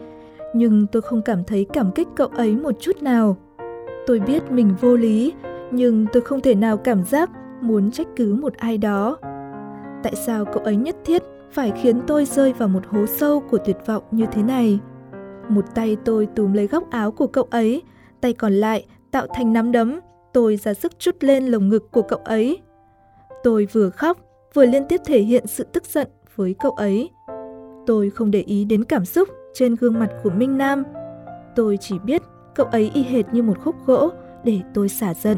nhưng 0.53 0.87
tôi 0.91 1.01
không 1.01 1.21
cảm 1.21 1.43
thấy 1.43 1.65
cảm 1.73 1.91
kích 1.91 2.07
cậu 2.15 2.27
ấy 2.27 2.55
một 2.55 2.71
chút 2.79 3.01
nào. 3.01 3.37
Tôi 4.07 4.19
biết 4.19 4.51
mình 4.51 4.75
vô 4.81 4.95
lý, 4.95 5.33
nhưng 5.71 6.05
tôi 6.13 6.21
không 6.21 6.41
thể 6.41 6.55
nào 6.55 6.77
cảm 6.77 7.03
giác 7.03 7.29
muốn 7.61 7.91
trách 7.91 8.07
cứ 8.15 8.33
một 8.33 8.53
ai 8.57 8.77
đó. 8.77 9.17
Tại 10.03 10.15
sao 10.15 10.45
cậu 10.45 10.63
ấy 10.63 10.75
nhất 10.75 10.95
thiết 11.05 11.23
phải 11.51 11.71
khiến 11.81 12.01
tôi 12.07 12.25
rơi 12.25 12.53
vào 12.53 12.69
một 12.69 12.85
hố 12.87 13.05
sâu 13.05 13.39
của 13.39 13.57
tuyệt 13.57 13.77
vọng 13.85 14.03
như 14.11 14.25
thế 14.31 14.43
này? 14.43 14.79
Một 15.49 15.65
tay 15.75 15.97
tôi 16.05 16.27
túm 16.35 16.53
lấy 16.53 16.67
góc 16.67 16.91
áo 16.91 17.11
của 17.11 17.27
cậu 17.27 17.47
ấy, 17.49 17.81
tay 18.21 18.33
còn 18.33 18.53
lại 18.53 18.85
tạo 19.11 19.27
thành 19.33 19.53
nắm 19.53 19.71
đấm, 19.71 19.99
tôi 20.33 20.57
ra 20.57 20.73
sức 20.73 20.99
chút 20.99 21.15
lên 21.19 21.45
lồng 21.45 21.69
ngực 21.69 21.91
của 21.91 22.01
cậu 22.01 22.19
ấy. 22.19 22.61
Tôi 23.43 23.67
vừa 23.71 23.89
khóc, 23.89 24.17
vừa 24.57 24.65
liên 24.65 24.85
tiếp 24.85 25.01
thể 25.05 25.19
hiện 25.19 25.47
sự 25.47 25.63
tức 25.73 25.85
giận 25.85 26.07
với 26.35 26.55
cậu 26.59 26.71
ấy. 26.71 27.09
Tôi 27.85 28.09
không 28.09 28.31
để 28.31 28.41
ý 28.41 28.65
đến 28.65 28.83
cảm 28.83 29.05
xúc 29.05 29.29
trên 29.53 29.75
gương 29.75 29.99
mặt 29.99 30.09
của 30.23 30.29
Minh 30.29 30.57
Nam. 30.57 30.83
Tôi 31.55 31.77
chỉ 31.81 31.99
biết 31.99 32.21
cậu 32.55 32.65
ấy 32.65 32.91
y 32.93 33.03
hệt 33.03 33.25
như 33.33 33.43
một 33.43 33.59
khúc 33.63 33.75
gỗ 33.85 34.09
để 34.43 34.59
tôi 34.73 34.89
xả 34.89 35.13
giận. 35.13 35.37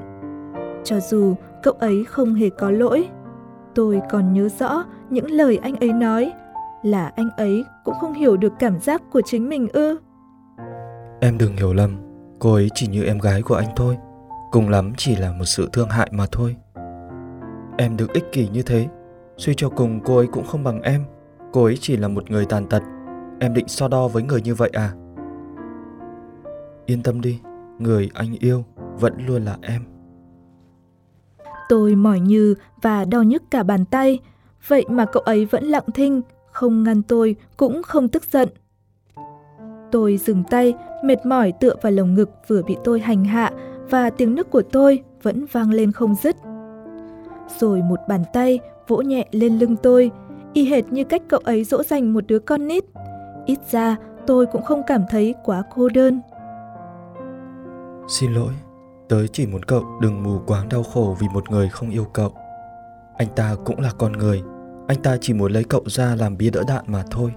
Cho 0.84 1.00
dù 1.00 1.36
cậu 1.64 1.74
ấy 1.74 2.04
không 2.04 2.34
hề 2.34 2.50
có 2.50 2.72
lỗi, 2.72 3.10
tôi 3.76 4.02
còn 4.10 4.34
nhớ 4.34 4.50
rõ 4.60 4.84
những 5.10 5.32
lời 5.32 5.60
anh 5.62 5.76
ấy 5.76 5.94
nói 5.94 6.34
là 6.84 7.12
anh 7.16 7.30
ấy 7.38 7.64
cũng 7.84 7.96
không 8.02 8.14
hiểu 8.14 8.38
được 8.38 8.54
cảm 8.60 8.80
giác 8.80 9.02
của 9.12 9.22
chính 9.26 9.50
mình 9.50 9.68
ư. 9.74 9.98
Em 11.22 11.38
đừng 11.38 11.56
hiểu 11.56 11.74
lầm, 11.74 11.98
cô 12.40 12.54
ấy 12.54 12.70
chỉ 12.76 12.88
như 12.88 13.04
em 13.04 13.20
gái 13.20 13.42
của 13.42 13.56
anh 13.56 13.70
thôi, 13.76 13.98
cùng 14.52 14.70
lắm 14.70 14.94
chỉ 14.98 15.16
là 15.16 15.32
một 15.32 15.46
sự 15.46 15.70
thương 15.74 15.90
hại 15.90 16.10
mà 16.12 16.26
thôi. 16.32 16.56
Em 17.78 17.98
được 17.98 18.14
ích 18.14 18.26
kỷ 18.32 18.48
như 18.48 18.62
thế, 18.62 18.88
suy 19.40 19.54
cho 19.58 19.70
cùng 19.70 20.00
cô 20.06 20.18
ấy 20.18 20.28
cũng 20.28 20.46
không 20.46 20.64
bằng 20.64 20.82
em, 20.82 21.04
cô 21.52 21.64
ấy 21.64 21.78
chỉ 21.82 21.98
là 21.98 22.08
một 22.08 22.32
người 22.32 22.46
tàn 22.46 22.66
tật. 22.66 22.84
Em 23.40 23.54
định 23.54 23.68
so 23.68 23.88
đo 23.88 24.08
với 24.08 24.24
người 24.24 24.42
như 24.42 24.56
vậy 24.56 24.70
à? 24.74 24.92
Yên 26.86 27.04
tâm 27.04 27.22
đi, 27.22 27.40
người 27.78 28.10
anh 28.14 28.36
yêu 28.40 28.64
vẫn 29.00 29.14
luôn 29.28 29.46
là 29.46 29.58
em. 29.62 29.82
Tôi 31.70 31.96
mỏi 31.96 32.20
như 32.20 32.56
và 32.82 33.06
đau 33.06 33.24
nhức 33.24 33.44
cả 33.52 33.64
bàn 33.64 33.86
tay, 33.86 34.20
vậy 34.68 34.86
mà 34.90 35.06
cậu 35.06 35.24
ấy 35.24 35.46
vẫn 35.46 35.64
lặng 35.64 35.92
thinh, 35.94 36.22
không 36.52 36.84
ngăn 36.84 37.02
tôi, 37.02 37.36
cũng 37.58 37.84
không 37.84 38.08
tức 38.08 38.24
giận. 38.32 38.50
Tôi 39.92 40.18
dừng 40.18 40.44
tay, 40.50 40.74
mệt 41.04 41.26
mỏi 41.26 41.54
tựa 41.60 41.76
vào 41.82 41.92
lồng 41.92 42.14
ngực 42.14 42.30
vừa 42.48 42.62
bị 42.64 42.78
tôi 42.84 43.00
hành 43.00 43.26
hạ 43.26 43.52
và 43.90 44.10
tiếng 44.10 44.36
nức 44.36 44.52
của 44.52 44.62
tôi 44.62 45.04
vẫn 45.24 45.46
vang 45.52 45.72
lên 45.72 45.92
không 45.92 46.16
dứt. 46.16 46.36
Rồi 47.60 47.82
một 47.82 48.00
bàn 48.08 48.24
tay 48.34 48.60
vỗ 48.90 48.98
nhẹ 48.98 49.28
lên 49.32 49.60
lưng 49.60 49.76
tôi, 49.84 50.12
y 50.54 50.70
hệt 50.70 50.92
như 50.92 51.04
cách 51.04 51.22
cậu 51.30 51.40
ấy 51.40 51.64
dỗ 51.64 51.84
dành 51.84 52.14
một 52.14 52.28
đứa 52.28 52.40
con 52.40 52.68
nít. 52.68 52.84
Ít 53.46 53.60
ra 53.72 53.96
tôi 54.28 54.46
cũng 54.46 54.64
không 54.64 54.82
cảm 54.88 55.04
thấy 55.10 55.36
quá 55.44 55.64
cô 55.76 55.90
đơn. 55.90 56.22
Xin 58.08 58.34
lỗi, 58.34 58.54
tớ 59.10 59.28
chỉ 59.28 59.48
muốn 59.48 59.64
cậu 59.64 59.84
đừng 60.02 60.24
mù 60.24 60.40
quáng 60.48 60.70
đau 60.70 60.84
khổ 60.84 61.16
vì 61.20 61.28
một 61.34 61.52
người 61.52 61.70
không 61.70 61.90
yêu 61.90 62.06
cậu. 62.14 62.32
Anh 63.18 63.28
ta 63.36 63.56
cũng 63.66 63.80
là 63.80 63.92
con 63.98 64.12
người, 64.12 64.42
anh 64.88 65.02
ta 65.04 65.18
chỉ 65.22 65.34
muốn 65.34 65.52
lấy 65.52 65.64
cậu 65.64 65.84
ra 65.86 66.16
làm 66.16 66.38
bia 66.38 66.50
đỡ 66.50 66.64
đạn 66.68 66.84
mà 66.88 67.04
thôi. 67.12 67.34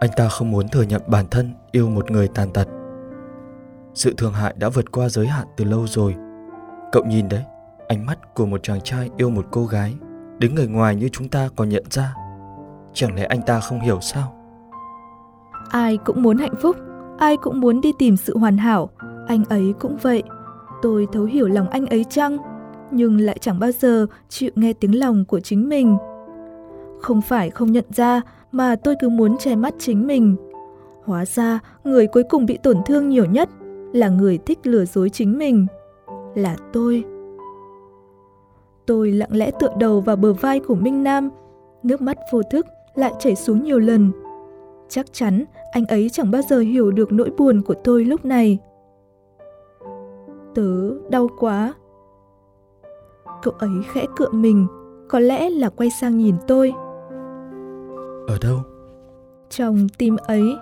Anh 0.00 0.10
ta 0.16 0.28
không 0.28 0.50
muốn 0.50 0.68
thừa 0.68 0.82
nhận 0.82 1.02
bản 1.06 1.26
thân 1.30 1.50
yêu 1.72 1.90
một 1.90 2.10
người 2.10 2.28
tàn 2.28 2.50
tật. 2.52 2.68
Sự 3.94 4.14
thương 4.16 4.32
hại 4.32 4.54
đã 4.58 4.68
vượt 4.68 4.92
qua 4.92 5.08
giới 5.08 5.26
hạn 5.26 5.46
từ 5.56 5.64
lâu 5.64 5.86
rồi. 5.86 6.14
Cậu 6.92 7.04
nhìn 7.04 7.28
đấy, 7.28 7.44
ánh 7.88 8.06
mắt 8.06 8.34
của 8.34 8.46
một 8.46 8.62
chàng 8.62 8.80
trai 8.80 9.10
yêu 9.16 9.30
một 9.30 9.46
cô 9.50 9.66
gái, 9.66 9.94
đứng 10.38 10.54
người 10.54 10.66
ngoài 10.66 10.96
như 10.96 11.08
chúng 11.08 11.28
ta 11.28 11.48
còn 11.56 11.68
nhận 11.68 11.84
ra. 11.90 12.14
Chẳng 12.94 13.14
lẽ 13.14 13.24
anh 13.24 13.42
ta 13.42 13.60
không 13.60 13.80
hiểu 13.80 13.98
sao? 14.00 14.34
Ai 15.70 15.96
cũng 15.96 16.22
muốn 16.22 16.36
hạnh 16.36 16.54
phúc, 16.62 16.76
ai 17.18 17.36
cũng 17.36 17.60
muốn 17.60 17.80
đi 17.80 17.92
tìm 17.98 18.16
sự 18.16 18.38
hoàn 18.38 18.56
hảo, 18.56 18.90
anh 19.26 19.44
ấy 19.44 19.74
cũng 19.80 19.96
vậy. 20.02 20.22
Tôi 20.82 21.06
thấu 21.12 21.24
hiểu 21.24 21.48
lòng 21.48 21.68
anh 21.68 21.86
ấy 21.86 22.04
chăng? 22.04 22.36
Nhưng 22.90 23.20
lại 23.20 23.38
chẳng 23.40 23.58
bao 23.58 23.70
giờ 23.72 24.06
chịu 24.28 24.50
nghe 24.54 24.72
tiếng 24.72 24.98
lòng 24.98 25.24
của 25.24 25.40
chính 25.40 25.68
mình. 25.68 25.96
Không 27.00 27.22
phải 27.22 27.50
không 27.50 27.72
nhận 27.72 27.84
ra, 27.90 28.20
mà 28.52 28.76
tôi 28.76 28.94
cứ 29.00 29.08
muốn 29.08 29.38
che 29.38 29.56
mắt 29.56 29.74
chính 29.78 30.06
mình. 30.06 30.36
Hóa 31.04 31.24
ra, 31.24 31.58
người 31.84 32.06
cuối 32.06 32.22
cùng 32.28 32.46
bị 32.46 32.58
tổn 32.62 32.76
thương 32.86 33.08
nhiều 33.08 33.24
nhất 33.24 33.48
là 33.92 34.08
người 34.08 34.38
thích 34.46 34.58
lừa 34.62 34.84
dối 34.84 35.10
chính 35.10 35.38
mình. 35.38 35.66
Là 36.34 36.56
tôi. 36.72 37.04
Tôi 38.88 39.10
lặng 39.10 39.32
lẽ 39.32 39.50
tựa 39.60 39.74
đầu 39.78 40.00
vào 40.00 40.16
bờ 40.16 40.32
vai 40.32 40.60
của 40.60 40.74
Minh 40.74 41.02
Nam, 41.04 41.30
nước 41.82 42.00
mắt 42.00 42.18
vô 42.32 42.42
thức 42.42 42.66
lại 42.94 43.12
chảy 43.18 43.36
xuống 43.36 43.62
nhiều 43.62 43.78
lần. 43.78 44.12
Chắc 44.88 45.06
chắn 45.12 45.44
anh 45.72 45.86
ấy 45.86 46.08
chẳng 46.12 46.30
bao 46.30 46.42
giờ 46.42 46.58
hiểu 46.58 46.90
được 46.90 47.12
nỗi 47.12 47.30
buồn 47.38 47.62
của 47.62 47.74
tôi 47.84 48.04
lúc 48.04 48.24
này. 48.24 48.58
Tớ 50.54 50.94
đau 51.10 51.28
quá. 51.38 51.74
Cậu 53.42 53.54
ấy 53.58 53.70
khẽ 53.92 54.06
cựa 54.16 54.30
mình, 54.30 54.66
có 55.08 55.20
lẽ 55.20 55.50
là 55.50 55.68
quay 55.68 55.90
sang 55.90 56.18
nhìn 56.18 56.34
tôi. 56.46 56.72
Ở 58.26 58.38
đâu? 58.40 58.58
Trong 59.50 59.86
tim 59.98 60.16
ấy, 60.16 60.56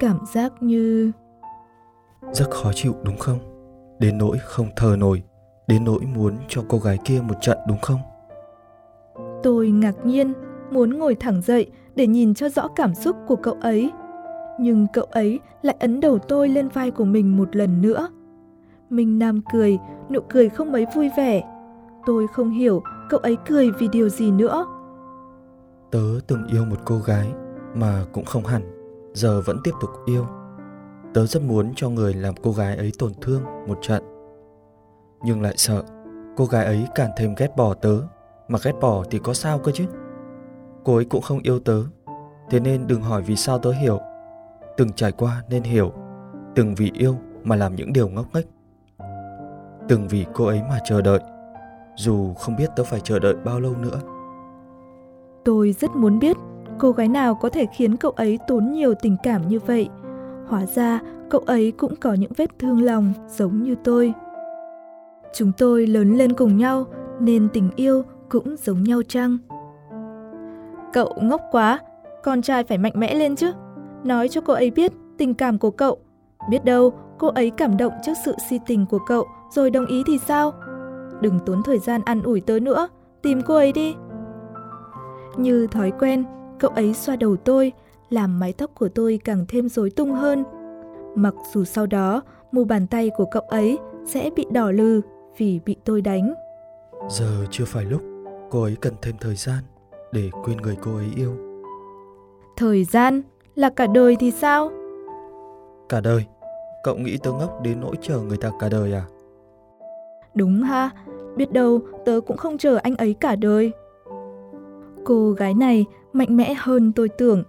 cảm 0.00 0.18
giác 0.34 0.52
như... 0.60 1.12
Rất 2.32 2.50
khó 2.50 2.70
chịu 2.74 2.94
đúng 3.02 3.18
không? 3.18 3.38
Đến 3.98 4.18
nỗi 4.18 4.38
không 4.44 4.66
thờ 4.76 4.96
nổi, 4.98 5.22
đến 5.72 5.84
nỗi 5.84 6.00
muốn 6.14 6.36
cho 6.48 6.62
cô 6.68 6.78
gái 6.78 6.98
kia 7.04 7.20
một 7.28 7.34
trận 7.40 7.58
đúng 7.68 7.78
không? 7.80 8.00
Tôi 9.42 9.70
ngạc 9.70 10.06
nhiên, 10.06 10.32
muốn 10.70 10.98
ngồi 10.98 11.14
thẳng 11.14 11.42
dậy 11.42 11.70
để 11.94 12.06
nhìn 12.06 12.34
cho 12.34 12.48
rõ 12.48 12.68
cảm 12.68 12.94
xúc 12.94 13.16
của 13.26 13.36
cậu 13.36 13.54
ấy. 13.60 13.90
Nhưng 14.60 14.86
cậu 14.92 15.04
ấy 15.04 15.40
lại 15.62 15.76
ấn 15.80 16.00
đầu 16.00 16.18
tôi 16.18 16.48
lên 16.48 16.68
vai 16.68 16.90
của 16.90 17.04
mình 17.04 17.36
một 17.36 17.56
lần 17.56 17.82
nữa. 17.82 18.08
Minh 18.90 19.18
Nam 19.18 19.40
cười, 19.52 19.78
nụ 20.10 20.20
cười 20.28 20.48
không 20.48 20.72
mấy 20.72 20.86
vui 20.94 21.10
vẻ. 21.16 21.42
Tôi 22.06 22.26
không 22.32 22.50
hiểu 22.50 22.82
cậu 23.10 23.20
ấy 23.20 23.36
cười 23.48 23.70
vì 23.70 23.88
điều 23.88 24.08
gì 24.08 24.30
nữa. 24.30 24.66
Tớ 25.90 26.04
từng 26.26 26.46
yêu 26.46 26.64
một 26.64 26.78
cô 26.84 26.98
gái 26.98 27.32
mà 27.74 28.04
cũng 28.12 28.24
không 28.24 28.44
hẳn, 28.44 28.62
giờ 29.14 29.42
vẫn 29.46 29.58
tiếp 29.64 29.72
tục 29.80 29.90
yêu. 30.06 30.26
Tớ 31.14 31.26
rất 31.26 31.42
muốn 31.42 31.72
cho 31.76 31.88
người 31.88 32.14
làm 32.14 32.34
cô 32.42 32.52
gái 32.52 32.76
ấy 32.76 32.92
tổn 32.98 33.12
thương 33.20 33.42
một 33.68 33.78
trận. 33.82 34.11
Nhưng 35.24 35.42
lại 35.42 35.54
sợ 35.56 35.82
cô 36.36 36.44
gái 36.44 36.64
ấy 36.64 36.86
càng 36.94 37.10
thêm 37.16 37.34
ghét 37.38 37.56
bỏ 37.56 37.74
tớ, 37.74 37.98
mà 38.48 38.58
ghét 38.64 38.72
bỏ 38.80 39.04
thì 39.10 39.18
có 39.18 39.34
sao 39.34 39.58
cơ 39.58 39.72
chứ? 39.72 39.84
Cô 40.84 40.96
ấy 40.96 41.04
cũng 41.04 41.22
không 41.22 41.38
yêu 41.42 41.58
tớ, 41.58 41.82
thế 42.50 42.60
nên 42.60 42.86
đừng 42.86 43.02
hỏi 43.02 43.22
vì 43.22 43.36
sao 43.36 43.58
tớ 43.58 43.70
hiểu. 43.70 44.00
Từng 44.76 44.92
trải 44.92 45.12
qua 45.12 45.42
nên 45.50 45.62
hiểu, 45.62 45.92
từng 46.54 46.74
vì 46.74 46.90
yêu 46.94 47.16
mà 47.44 47.56
làm 47.56 47.76
những 47.76 47.92
điều 47.92 48.08
ngốc 48.08 48.26
nghếch. 48.34 48.46
Từng 49.88 50.08
vì 50.08 50.26
cô 50.34 50.44
ấy 50.44 50.62
mà 50.68 50.78
chờ 50.84 51.02
đợi, 51.02 51.20
dù 51.96 52.34
không 52.34 52.56
biết 52.56 52.70
tớ 52.76 52.84
phải 52.84 53.00
chờ 53.00 53.18
đợi 53.18 53.34
bao 53.44 53.60
lâu 53.60 53.76
nữa. 53.76 54.00
Tôi 55.44 55.72
rất 55.72 55.90
muốn 55.96 56.18
biết 56.18 56.36
cô 56.78 56.92
gái 56.92 57.08
nào 57.08 57.34
có 57.34 57.48
thể 57.48 57.66
khiến 57.76 57.96
cậu 57.96 58.10
ấy 58.10 58.38
tốn 58.48 58.72
nhiều 58.72 58.94
tình 58.94 59.16
cảm 59.22 59.48
như 59.48 59.58
vậy. 59.58 59.88
Hóa 60.48 60.66
ra 60.66 61.00
cậu 61.30 61.40
ấy 61.40 61.72
cũng 61.78 61.96
có 61.96 62.14
những 62.14 62.32
vết 62.36 62.50
thương 62.58 62.82
lòng 62.82 63.12
giống 63.28 63.62
như 63.62 63.74
tôi. 63.84 64.14
Chúng 65.34 65.52
tôi 65.58 65.86
lớn 65.86 66.16
lên 66.16 66.32
cùng 66.32 66.56
nhau 66.56 66.86
nên 67.20 67.48
tình 67.52 67.70
yêu 67.76 68.02
cũng 68.28 68.56
giống 68.56 68.82
nhau 68.82 69.02
chăng? 69.08 69.38
Cậu 70.92 71.18
ngốc 71.22 71.40
quá, 71.50 71.78
con 72.22 72.42
trai 72.42 72.64
phải 72.64 72.78
mạnh 72.78 72.92
mẽ 72.96 73.14
lên 73.14 73.36
chứ. 73.36 73.52
Nói 74.04 74.28
cho 74.28 74.40
cô 74.40 74.52
ấy 74.52 74.70
biết 74.70 74.92
tình 75.18 75.34
cảm 75.34 75.58
của 75.58 75.70
cậu. 75.70 75.98
Biết 76.50 76.64
đâu 76.64 76.92
cô 77.18 77.28
ấy 77.28 77.50
cảm 77.50 77.76
động 77.76 77.92
trước 78.02 78.12
sự 78.24 78.34
si 78.48 78.58
tình 78.66 78.86
của 78.86 78.98
cậu 79.06 79.26
rồi 79.50 79.70
đồng 79.70 79.86
ý 79.86 80.02
thì 80.06 80.18
sao? 80.18 80.52
Đừng 81.20 81.38
tốn 81.46 81.62
thời 81.62 81.78
gian 81.78 82.00
ăn 82.04 82.22
ủi 82.22 82.40
tớ 82.40 82.58
nữa, 82.60 82.88
tìm 83.22 83.40
cô 83.46 83.54
ấy 83.54 83.72
đi. 83.72 83.94
Như 85.36 85.66
thói 85.66 85.92
quen, 85.98 86.24
cậu 86.58 86.70
ấy 86.70 86.94
xoa 86.94 87.16
đầu 87.16 87.36
tôi, 87.36 87.72
làm 88.10 88.40
mái 88.40 88.52
tóc 88.52 88.70
của 88.74 88.88
tôi 88.88 89.20
càng 89.24 89.44
thêm 89.48 89.68
rối 89.68 89.90
tung 89.90 90.12
hơn. 90.12 90.44
Mặc 91.14 91.34
dù 91.52 91.64
sau 91.64 91.86
đó, 91.86 92.22
mu 92.52 92.64
bàn 92.64 92.86
tay 92.86 93.10
của 93.16 93.24
cậu 93.24 93.42
ấy 93.42 93.78
sẽ 94.06 94.30
bị 94.36 94.46
đỏ 94.52 94.70
lừ 94.70 95.00
vì 95.36 95.60
bị 95.64 95.76
tôi 95.84 96.00
đánh. 96.00 96.34
Giờ 97.08 97.46
chưa 97.50 97.64
phải 97.64 97.84
lúc, 97.84 98.02
cô 98.50 98.62
ấy 98.62 98.76
cần 98.80 98.94
thêm 99.02 99.14
thời 99.20 99.34
gian 99.34 99.58
để 100.12 100.30
quên 100.44 100.56
người 100.56 100.76
cô 100.82 100.96
ấy 100.96 101.08
yêu. 101.16 101.32
Thời 102.56 102.84
gian? 102.84 103.22
Là 103.54 103.70
cả 103.70 103.86
đời 103.86 104.16
thì 104.20 104.30
sao? 104.30 104.70
Cả 105.88 106.00
đời? 106.00 106.26
Cậu 106.84 106.96
nghĩ 106.96 107.16
tớ 107.22 107.32
ngốc 107.32 107.62
đến 107.62 107.80
nỗi 107.80 107.96
chờ 108.00 108.20
người 108.20 108.36
ta 108.36 108.50
cả 108.58 108.68
đời 108.68 108.92
à? 108.92 109.04
Đúng 110.34 110.62
ha, 110.62 110.90
biết 111.36 111.52
đâu 111.52 111.80
tớ 112.04 112.20
cũng 112.26 112.36
không 112.36 112.58
chờ 112.58 112.76
anh 112.82 112.96
ấy 112.96 113.14
cả 113.14 113.36
đời. 113.36 113.72
Cô 115.04 115.30
gái 115.30 115.54
này 115.54 115.86
mạnh 116.12 116.36
mẽ 116.36 116.54
hơn 116.58 116.92
tôi 116.92 117.08
tưởng. 117.08 117.42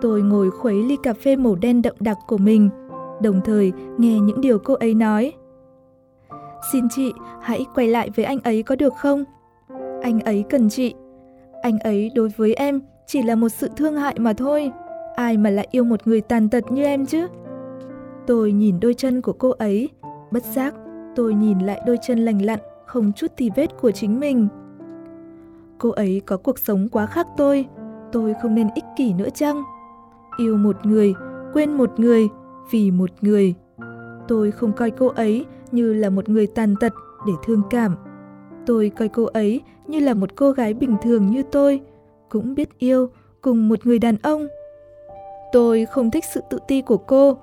Tôi 0.00 0.22
ngồi 0.22 0.50
khuấy 0.50 0.82
ly 0.82 0.96
cà 1.02 1.12
phê 1.12 1.36
màu 1.36 1.54
đen 1.54 1.82
đậm 1.82 1.94
đặc 2.00 2.18
của 2.26 2.38
mình, 2.38 2.70
đồng 3.22 3.40
thời 3.44 3.72
nghe 3.98 4.20
những 4.20 4.40
điều 4.40 4.58
cô 4.58 4.74
ấy 4.74 4.94
nói. 4.94 5.32
Xin 6.72 6.88
chị, 6.88 7.12
hãy 7.40 7.66
quay 7.74 7.88
lại 7.88 8.10
với 8.16 8.24
anh 8.24 8.40
ấy 8.40 8.62
có 8.62 8.76
được 8.76 8.94
không? 8.96 9.24
Anh 10.02 10.20
ấy 10.20 10.44
cần 10.50 10.68
chị. 10.68 10.94
Anh 11.62 11.78
ấy 11.78 12.10
đối 12.14 12.28
với 12.36 12.54
em 12.54 12.80
chỉ 13.06 13.22
là 13.22 13.34
một 13.34 13.48
sự 13.48 13.68
thương 13.76 13.96
hại 13.96 14.14
mà 14.18 14.32
thôi. 14.32 14.72
Ai 15.16 15.36
mà 15.36 15.50
lại 15.50 15.68
yêu 15.70 15.84
một 15.84 16.06
người 16.06 16.20
tàn 16.20 16.48
tật 16.48 16.72
như 16.72 16.84
em 16.84 17.06
chứ? 17.06 17.26
Tôi 18.26 18.52
nhìn 18.52 18.80
đôi 18.80 18.94
chân 18.94 19.22
của 19.22 19.32
cô 19.32 19.50
ấy, 19.50 19.88
bất 20.30 20.44
giác 20.44 20.74
tôi 21.16 21.34
nhìn 21.34 21.58
lại 21.58 21.80
đôi 21.86 21.98
chân 22.02 22.18
lành 22.18 22.42
lặn, 22.42 22.58
không 22.86 23.12
chút 23.12 23.26
tì 23.36 23.50
vết 23.56 23.80
của 23.80 23.90
chính 23.90 24.20
mình. 24.20 24.48
Cô 25.78 25.90
ấy 25.90 26.22
có 26.26 26.36
cuộc 26.36 26.58
sống 26.58 26.88
quá 26.88 27.06
khác 27.06 27.26
tôi, 27.36 27.66
tôi 28.12 28.34
không 28.42 28.54
nên 28.54 28.68
ích 28.74 28.84
kỷ 28.96 29.12
nữa 29.12 29.28
chăng? 29.34 29.62
Yêu 30.38 30.56
một 30.56 30.86
người, 30.86 31.14
quên 31.52 31.72
một 31.72 32.00
người, 32.00 32.28
vì 32.70 32.90
một 32.90 33.10
người. 33.20 33.54
Tôi 34.28 34.50
không 34.50 34.72
coi 34.72 34.90
cô 34.90 35.06
ấy 35.06 35.46
như 35.72 35.92
là 35.92 36.10
một 36.10 36.28
người 36.28 36.46
tàn 36.46 36.74
tật 36.80 36.92
để 37.26 37.32
thương 37.44 37.62
cảm. 37.70 37.96
Tôi 38.66 38.90
coi 38.98 39.08
cô 39.08 39.24
ấy 39.24 39.60
như 39.86 40.00
là 40.00 40.14
một 40.14 40.36
cô 40.36 40.52
gái 40.52 40.74
bình 40.74 40.96
thường 41.02 41.26
như 41.26 41.42
tôi, 41.42 41.80
cũng 42.28 42.54
biết 42.54 42.78
yêu 42.78 43.08
cùng 43.40 43.68
một 43.68 43.86
người 43.86 43.98
đàn 43.98 44.16
ông. 44.22 44.48
Tôi 45.52 45.86
không 45.86 46.10
thích 46.10 46.24
sự 46.34 46.40
tự 46.50 46.58
ti 46.68 46.82
của 46.82 46.96
cô, 46.96 47.36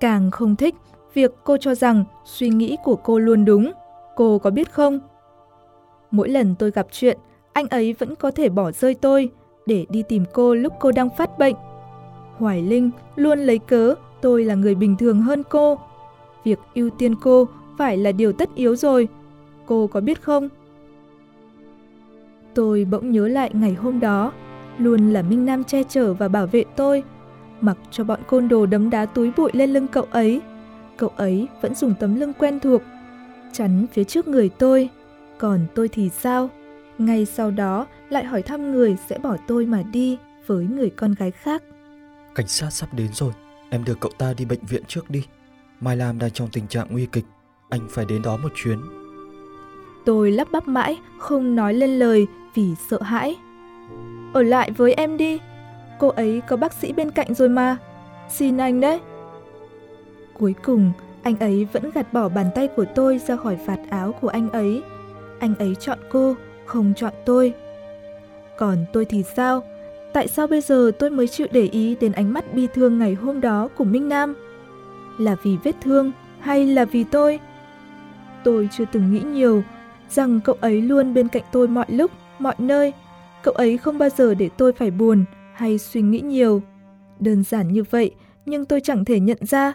càng 0.00 0.30
không 0.30 0.56
thích 0.56 0.74
việc 1.14 1.34
cô 1.44 1.56
cho 1.56 1.74
rằng 1.74 2.04
suy 2.24 2.48
nghĩ 2.48 2.76
của 2.84 2.96
cô 2.96 3.18
luôn 3.18 3.44
đúng. 3.44 3.72
Cô 4.16 4.38
có 4.38 4.50
biết 4.50 4.72
không? 4.72 5.00
Mỗi 6.10 6.28
lần 6.28 6.54
tôi 6.58 6.70
gặp 6.70 6.86
chuyện, 6.92 7.18
anh 7.52 7.68
ấy 7.68 7.92
vẫn 7.92 8.14
có 8.14 8.30
thể 8.30 8.48
bỏ 8.48 8.72
rơi 8.72 8.94
tôi 8.94 9.30
để 9.66 9.86
đi 9.88 10.02
tìm 10.02 10.24
cô 10.32 10.54
lúc 10.54 10.72
cô 10.80 10.92
đang 10.92 11.08
phát 11.16 11.38
bệnh. 11.38 11.54
Hoài 12.36 12.62
Linh 12.62 12.90
luôn 13.16 13.38
lấy 13.38 13.58
cớ 13.58 13.94
tôi 14.20 14.44
là 14.44 14.54
người 14.54 14.74
bình 14.74 14.96
thường 14.96 15.20
hơn 15.20 15.42
cô. 15.50 15.78
Việc 16.44 16.58
ưu 16.74 16.90
tiên 16.90 17.14
cô 17.14 17.48
phải 17.78 17.96
là 17.96 18.12
điều 18.12 18.32
tất 18.32 18.48
yếu 18.54 18.76
rồi. 18.76 19.08
Cô 19.66 19.86
có 19.86 20.00
biết 20.00 20.22
không? 20.22 20.48
Tôi 22.54 22.84
bỗng 22.84 23.12
nhớ 23.12 23.28
lại 23.28 23.50
ngày 23.52 23.74
hôm 23.74 24.00
đó, 24.00 24.32
luôn 24.78 25.12
là 25.12 25.22
Minh 25.22 25.46
Nam 25.46 25.64
che 25.64 25.82
chở 25.82 26.14
và 26.14 26.28
bảo 26.28 26.46
vệ 26.46 26.64
tôi. 26.76 27.02
Mặc 27.60 27.78
cho 27.90 28.04
bọn 28.04 28.20
côn 28.26 28.48
đồ 28.48 28.66
đấm 28.66 28.90
đá 28.90 29.06
túi 29.06 29.32
bụi 29.36 29.50
lên 29.54 29.72
lưng 29.72 29.86
cậu 29.88 30.06
ấy, 30.10 30.40
cậu 30.96 31.10
ấy 31.16 31.48
vẫn 31.60 31.74
dùng 31.74 31.94
tấm 32.00 32.20
lưng 32.20 32.32
quen 32.38 32.60
thuộc, 32.60 32.82
chắn 33.52 33.86
phía 33.92 34.04
trước 34.04 34.28
người 34.28 34.48
tôi. 34.48 34.88
Còn 35.38 35.60
tôi 35.74 35.88
thì 35.88 36.08
sao? 36.08 36.50
Ngay 36.98 37.26
sau 37.26 37.50
đó 37.50 37.86
lại 38.10 38.24
hỏi 38.24 38.42
thăm 38.42 38.72
người 38.72 38.96
sẽ 39.08 39.18
bỏ 39.18 39.36
tôi 39.46 39.66
mà 39.66 39.82
đi 39.82 40.18
với 40.46 40.64
người 40.64 40.90
con 40.90 41.14
gái 41.14 41.30
khác. 41.30 41.62
Cảnh 42.34 42.48
sát 42.48 42.70
sắp 42.70 42.94
đến 42.94 43.08
rồi, 43.12 43.32
em 43.70 43.84
đưa 43.84 43.94
cậu 43.94 44.12
ta 44.18 44.34
đi 44.36 44.44
bệnh 44.44 44.64
viện 44.68 44.82
trước 44.88 45.10
đi. 45.10 45.22
Mai 45.80 45.96
Lam 45.96 46.18
đang 46.18 46.30
trong 46.30 46.48
tình 46.52 46.66
trạng 46.66 46.86
nguy 46.90 47.06
kịch, 47.06 47.24
anh 47.68 47.80
phải 47.90 48.04
đến 48.08 48.22
đó 48.22 48.36
một 48.36 48.52
chuyến. 48.54 48.78
Tôi 50.04 50.30
lắp 50.30 50.48
bắp 50.52 50.68
mãi, 50.68 50.98
không 51.18 51.56
nói 51.56 51.74
lên 51.74 51.98
lời 51.98 52.26
vì 52.54 52.74
sợ 52.90 53.02
hãi. 53.02 53.36
Ở 54.32 54.42
lại 54.42 54.70
với 54.70 54.92
em 54.92 55.16
đi, 55.16 55.38
cô 55.98 56.08
ấy 56.08 56.42
có 56.48 56.56
bác 56.56 56.72
sĩ 56.72 56.92
bên 56.92 57.10
cạnh 57.10 57.34
rồi 57.34 57.48
mà. 57.48 57.76
Xin 58.28 58.56
anh 58.56 58.80
đấy. 58.80 59.00
Cuối 60.38 60.54
cùng, 60.64 60.92
anh 61.22 61.38
ấy 61.38 61.66
vẫn 61.72 61.90
gạt 61.94 62.12
bỏ 62.12 62.28
bàn 62.28 62.46
tay 62.54 62.68
của 62.68 62.84
tôi 62.94 63.18
ra 63.18 63.36
khỏi 63.36 63.58
vạt 63.66 63.80
áo 63.90 64.12
của 64.20 64.28
anh 64.28 64.50
ấy. 64.50 64.82
Anh 65.38 65.54
ấy 65.54 65.74
chọn 65.74 65.98
cô, 66.10 66.34
không 66.66 66.92
chọn 66.96 67.12
tôi. 67.26 67.54
Còn 68.58 68.84
tôi 68.92 69.04
thì 69.04 69.22
sao? 69.36 69.62
Tại 70.12 70.28
sao 70.28 70.46
bây 70.46 70.60
giờ 70.60 70.90
tôi 70.98 71.10
mới 71.10 71.28
chịu 71.28 71.46
để 71.50 71.62
ý 71.62 71.96
đến 72.00 72.12
ánh 72.12 72.32
mắt 72.32 72.54
bi 72.54 72.66
thương 72.74 72.98
ngày 72.98 73.14
hôm 73.14 73.40
đó 73.40 73.68
của 73.76 73.84
Minh 73.84 74.08
Nam? 74.08 74.34
Là 75.18 75.36
vì 75.42 75.56
vết 75.64 75.76
thương 75.80 76.12
hay 76.40 76.66
là 76.66 76.84
vì 76.84 77.04
tôi? 77.04 77.40
Tôi 78.44 78.68
chưa 78.72 78.84
từng 78.92 79.12
nghĩ 79.12 79.20
nhiều 79.20 79.62
rằng 80.10 80.40
cậu 80.44 80.56
ấy 80.60 80.82
luôn 80.82 81.14
bên 81.14 81.28
cạnh 81.28 81.42
tôi 81.52 81.68
mọi 81.68 81.86
lúc, 81.88 82.10
mọi 82.38 82.54
nơi. 82.58 82.92
Cậu 83.42 83.54
ấy 83.54 83.78
không 83.78 83.98
bao 83.98 84.08
giờ 84.08 84.34
để 84.34 84.48
tôi 84.56 84.72
phải 84.72 84.90
buồn 84.90 85.24
hay 85.54 85.78
suy 85.78 86.02
nghĩ 86.02 86.20
nhiều. 86.20 86.62
Đơn 87.20 87.42
giản 87.42 87.72
như 87.72 87.84
vậy, 87.90 88.14
nhưng 88.46 88.64
tôi 88.64 88.80
chẳng 88.80 89.04
thể 89.04 89.20
nhận 89.20 89.38
ra. 89.40 89.72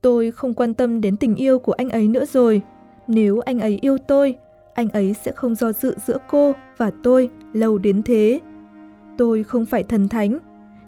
Tôi 0.00 0.30
không 0.30 0.54
quan 0.54 0.74
tâm 0.74 1.00
đến 1.00 1.16
tình 1.16 1.34
yêu 1.34 1.58
của 1.58 1.72
anh 1.72 1.90
ấy 1.90 2.08
nữa 2.08 2.24
rồi. 2.24 2.62
Nếu 3.08 3.40
anh 3.40 3.60
ấy 3.60 3.78
yêu 3.80 3.98
tôi, 3.98 4.36
anh 4.74 4.88
ấy 4.88 5.14
sẽ 5.24 5.32
không 5.32 5.54
do 5.54 5.72
dự 5.72 5.94
giữa 6.06 6.18
cô 6.28 6.52
và 6.76 6.90
tôi 7.02 7.30
lâu 7.52 7.78
đến 7.78 8.02
thế. 8.02 8.40
Tôi 9.18 9.44
không 9.44 9.66
phải 9.66 9.82
thần 9.82 10.08
thánh, 10.08 10.38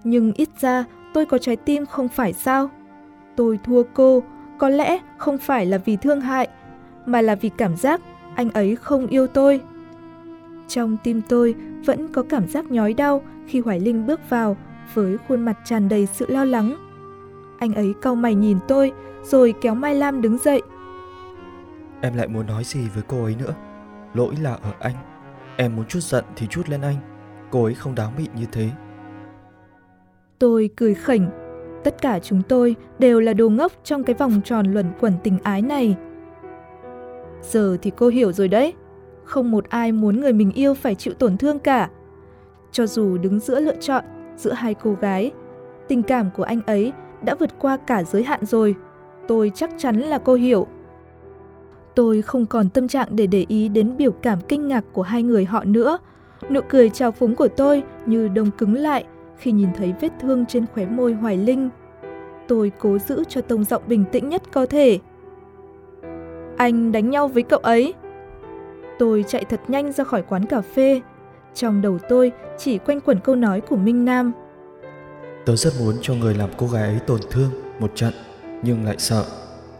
nhưng 0.05 0.33
ít 0.33 0.49
ra 0.61 0.85
tôi 1.15 1.27
có 1.27 1.39
trái 1.39 1.57
tim 1.57 1.87
không 1.87 2.09
phải 2.09 2.33
sao? 2.33 2.71
Tôi 3.39 3.59
thua 3.65 3.83
cô, 3.95 4.23
có 4.59 4.69
lẽ 4.69 4.99
không 5.19 5.39
phải 5.39 5.67
là 5.67 5.79
vì 5.79 5.97
thương 5.97 6.21
hại, 6.21 6.49
mà 7.07 7.21
là 7.21 7.35
vì 7.35 7.49
cảm 7.49 7.77
giác 7.77 8.01
anh 8.35 8.51
ấy 8.51 8.77
không 8.77 9.07
yêu 9.07 9.27
tôi. 9.27 9.61
Trong 10.69 10.97
tim 11.05 11.23
tôi 11.29 11.55
vẫn 11.85 12.13
có 12.13 12.23
cảm 12.29 12.49
giác 12.49 12.71
nhói 12.71 12.95
đau 12.95 13.23
khi 13.47 13.61
Hoài 13.61 13.81
Linh 13.81 14.07
bước 14.07 14.21
vào 14.31 14.57
với 14.95 15.17
khuôn 15.19 15.45
mặt 15.45 15.57
tràn 15.65 15.89
đầy 15.89 16.07
sự 16.07 16.27
lo 16.29 16.45
lắng. 16.45 16.77
Anh 17.59 17.75
ấy 17.75 17.95
cau 18.03 18.15
mày 18.15 18.35
nhìn 18.35 18.59
tôi 18.69 18.93
rồi 19.23 19.55
kéo 19.61 19.75
Mai 19.75 19.95
Lam 19.95 20.23
đứng 20.23 20.39
dậy. 20.39 20.63
Em 22.01 22.17
lại 22.17 22.29
muốn 22.29 22.47
nói 22.47 22.65
gì 22.65 22.89
với 22.95 23.03
cô 23.09 23.25
ấy 23.25 23.37
nữa? 23.39 23.55
Lỗi 24.15 24.35
là 24.43 24.55
ở 24.55 24.73
anh. 24.81 24.95
Em 25.57 25.77
muốn 25.77 25.85
chút 25.87 26.01
giận 26.01 26.25
thì 26.37 26.47
chút 26.47 26.69
lên 26.69 26.81
anh. 26.81 26.97
Cô 27.51 27.65
ấy 27.65 27.75
không 27.75 27.95
đáng 27.95 28.13
bị 28.19 28.29
như 28.35 28.45
thế. 28.53 28.71
Tôi 30.39 30.71
cười 30.77 30.95
khỉnh. 30.95 31.29
Tất 31.89 32.03
cả 32.03 32.19
chúng 32.19 32.43
tôi 32.49 32.77
đều 32.99 33.21
là 33.21 33.33
đồ 33.33 33.49
ngốc 33.49 33.73
trong 33.85 34.05
cái 34.05 34.15
vòng 34.15 34.41
tròn 34.45 34.67
luẩn 34.73 34.87
quẩn 35.01 35.13
tình 35.23 35.39
ái 35.43 35.63
này. 35.63 35.97
Giờ 37.43 37.77
thì 37.83 37.93
cô 37.97 38.09
hiểu 38.09 38.33
rồi 38.33 38.49
đấy. 38.49 38.75
Không 39.25 39.51
một 39.51 39.69
ai 39.69 39.93
muốn 39.93 40.21
người 40.21 40.33
mình 40.33 40.53
yêu 40.53 40.75
phải 40.75 40.95
chịu 40.95 41.15
tổn 41.15 41.37
thương 41.37 41.59
cả. 41.59 41.91
Cho 42.73 42.87
dù 42.87 43.19
đứng 43.19 43.41
giữa 43.41 43.61
lựa 43.61 43.77
chọn 43.81 44.05
giữa 44.37 44.53
hai 44.53 44.75
cô 44.75 44.97
gái, 45.01 45.33
tình 45.89 46.03
cảm 46.03 46.31
của 46.37 46.43
anh 46.43 46.61
ấy 46.67 46.93
đã 47.23 47.35
vượt 47.35 47.51
qua 47.59 47.77
cả 47.77 48.03
giới 48.03 48.23
hạn 48.23 48.47
rồi. 48.47 48.75
Tôi 49.29 49.53
chắc 49.55 49.71
chắn 49.79 50.01
là 50.01 50.19
cô 50.19 50.35
hiểu. 50.35 50.67
Tôi 51.95 52.23
không 52.23 52.47
còn 52.47 52.69
tâm 52.69 52.89
trạng 52.89 53.09
để 53.11 53.27
để 53.27 53.45
ý 53.49 53.69
đến 53.69 53.97
biểu 53.97 54.13
cảm 54.13 54.39
kinh 54.49 54.69
ngạc 54.69 54.85
của 54.93 55.03
hai 55.03 55.23
người 55.23 55.45
họ 55.45 55.65
nữa. 55.65 55.99
Nụ 56.51 56.61
cười 56.69 56.91
trào 56.91 57.13
phúng 57.13 57.35
của 57.35 57.49
tôi 57.49 57.83
như 58.07 58.29
đông 58.29 58.51
cứng 58.59 58.75
lại 58.75 59.05
khi 59.39 59.53
nhìn 59.53 59.69
thấy 59.77 59.95
vết 60.01 60.13
thương 60.21 60.47
trên 60.47 60.67
khóe 60.75 60.87
môi 60.87 61.13
Hoài 61.13 61.37
Linh. 61.37 61.71
Tôi 62.49 62.73
cố 62.79 62.99
giữ 62.99 63.25
cho 63.29 63.41
tông 63.41 63.65
giọng 63.65 63.83
bình 63.87 64.05
tĩnh 64.13 64.29
nhất 64.29 64.43
có 64.53 64.67
thể. 64.67 64.99
Anh 66.57 66.93
đánh 66.93 67.11
nhau 67.11 67.29
với 67.29 67.43
cậu 67.43 67.59
ấy. 67.59 67.95
Tôi 68.99 69.25
chạy 69.29 69.45
thật 69.45 69.61
nhanh 69.69 69.93
ra 69.93 70.05
khỏi 70.05 70.23
quán 70.23 70.47
cà 70.47 70.61
phê. 70.61 71.01
Trong 71.55 71.83
đầu 71.83 71.99
tôi 72.09 72.33
chỉ 72.59 72.79
quanh 72.79 73.01
quẩn 73.01 73.21
câu 73.21 73.37
nói 73.37 73.61
của 73.61 73.77
Minh 73.77 74.05
Nam. 74.05 74.33
Tớ 75.45 75.57
rất 75.57 75.73
muốn 75.81 75.95
cho 76.03 76.15
người 76.15 76.35
làm 76.35 76.51
cô 76.57 76.67
gái 76.67 76.83
ấy 76.83 76.99
tổn 77.07 77.21
thương 77.31 77.51
một 77.79 77.91
trận, 77.95 78.13
nhưng 78.63 78.85
lại 78.85 78.97
sợ. 78.99 79.25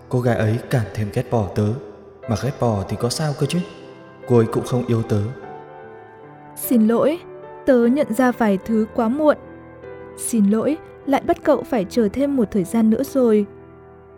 Cô 0.09 0.21
gái 0.21 0.37
ấy 0.37 0.59
càng 0.71 0.87
thêm 0.95 1.09
ghét 1.15 1.31
bỏ 1.31 1.49
tớ. 1.55 1.67
Mà 2.29 2.37
ghét 2.45 2.53
bỏ 2.61 2.85
thì 2.89 2.97
có 3.01 3.09
sao 3.09 3.33
cơ 3.41 3.47
chứ? 3.47 3.59
Cô 4.29 4.37
ấy 4.37 4.47
cũng 4.53 4.65
không 4.65 4.87
yêu 4.87 5.03
tớ. 5.03 5.21
Xin 6.57 6.89
lỗi, 6.89 7.19
tớ 7.67 7.87
nhận 7.87 8.15
ra 8.15 8.33
vài 8.33 8.59
thứ 8.65 8.87
quá 8.95 9.09
muộn. 9.09 9.37
Xin 10.19 10.51
lỗi, 10.51 10.77
lại 11.07 11.23
bắt 11.27 11.45
cậu 11.45 11.63
phải 11.63 11.85
chờ 11.85 12.09
thêm 12.13 12.37
một 12.37 12.51
thời 12.51 12.65
gian 12.65 12.91
nữa 12.91 13.03
rồi. 13.03 13.47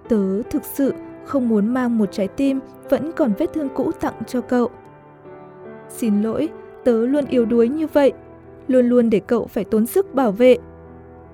Tớ 0.08 0.42
thực 0.42 0.64
sự 0.64 0.92
không 1.24 1.48
muốn 1.48 1.74
mang 1.74 1.98
một 1.98 2.12
trái 2.12 2.28
tim 2.28 2.60
vẫn 2.90 3.12
còn 3.12 3.32
vết 3.38 3.52
thương 3.52 3.68
cũ 3.74 3.90
tặng 4.00 4.14
cho 4.26 4.40
cậu. 4.40 4.70
Xin 5.88 6.22
lỗi, 6.22 6.48
tớ 6.84 7.06
luôn 7.06 7.24
yếu 7.24 7.44
đuối 7.44 7.68
như 7.68 7.86
vậy, 7.86 8.12
luôn 8.68 8.86
luôn 8.86 9.10
để 9.10 9.20
cậu 9.20 9.46
phải 9.46 9.64
tốn 9.64 9.86
sức 9.86 10.14
bảo 10.14 10.32
vệ. 10.32 10.56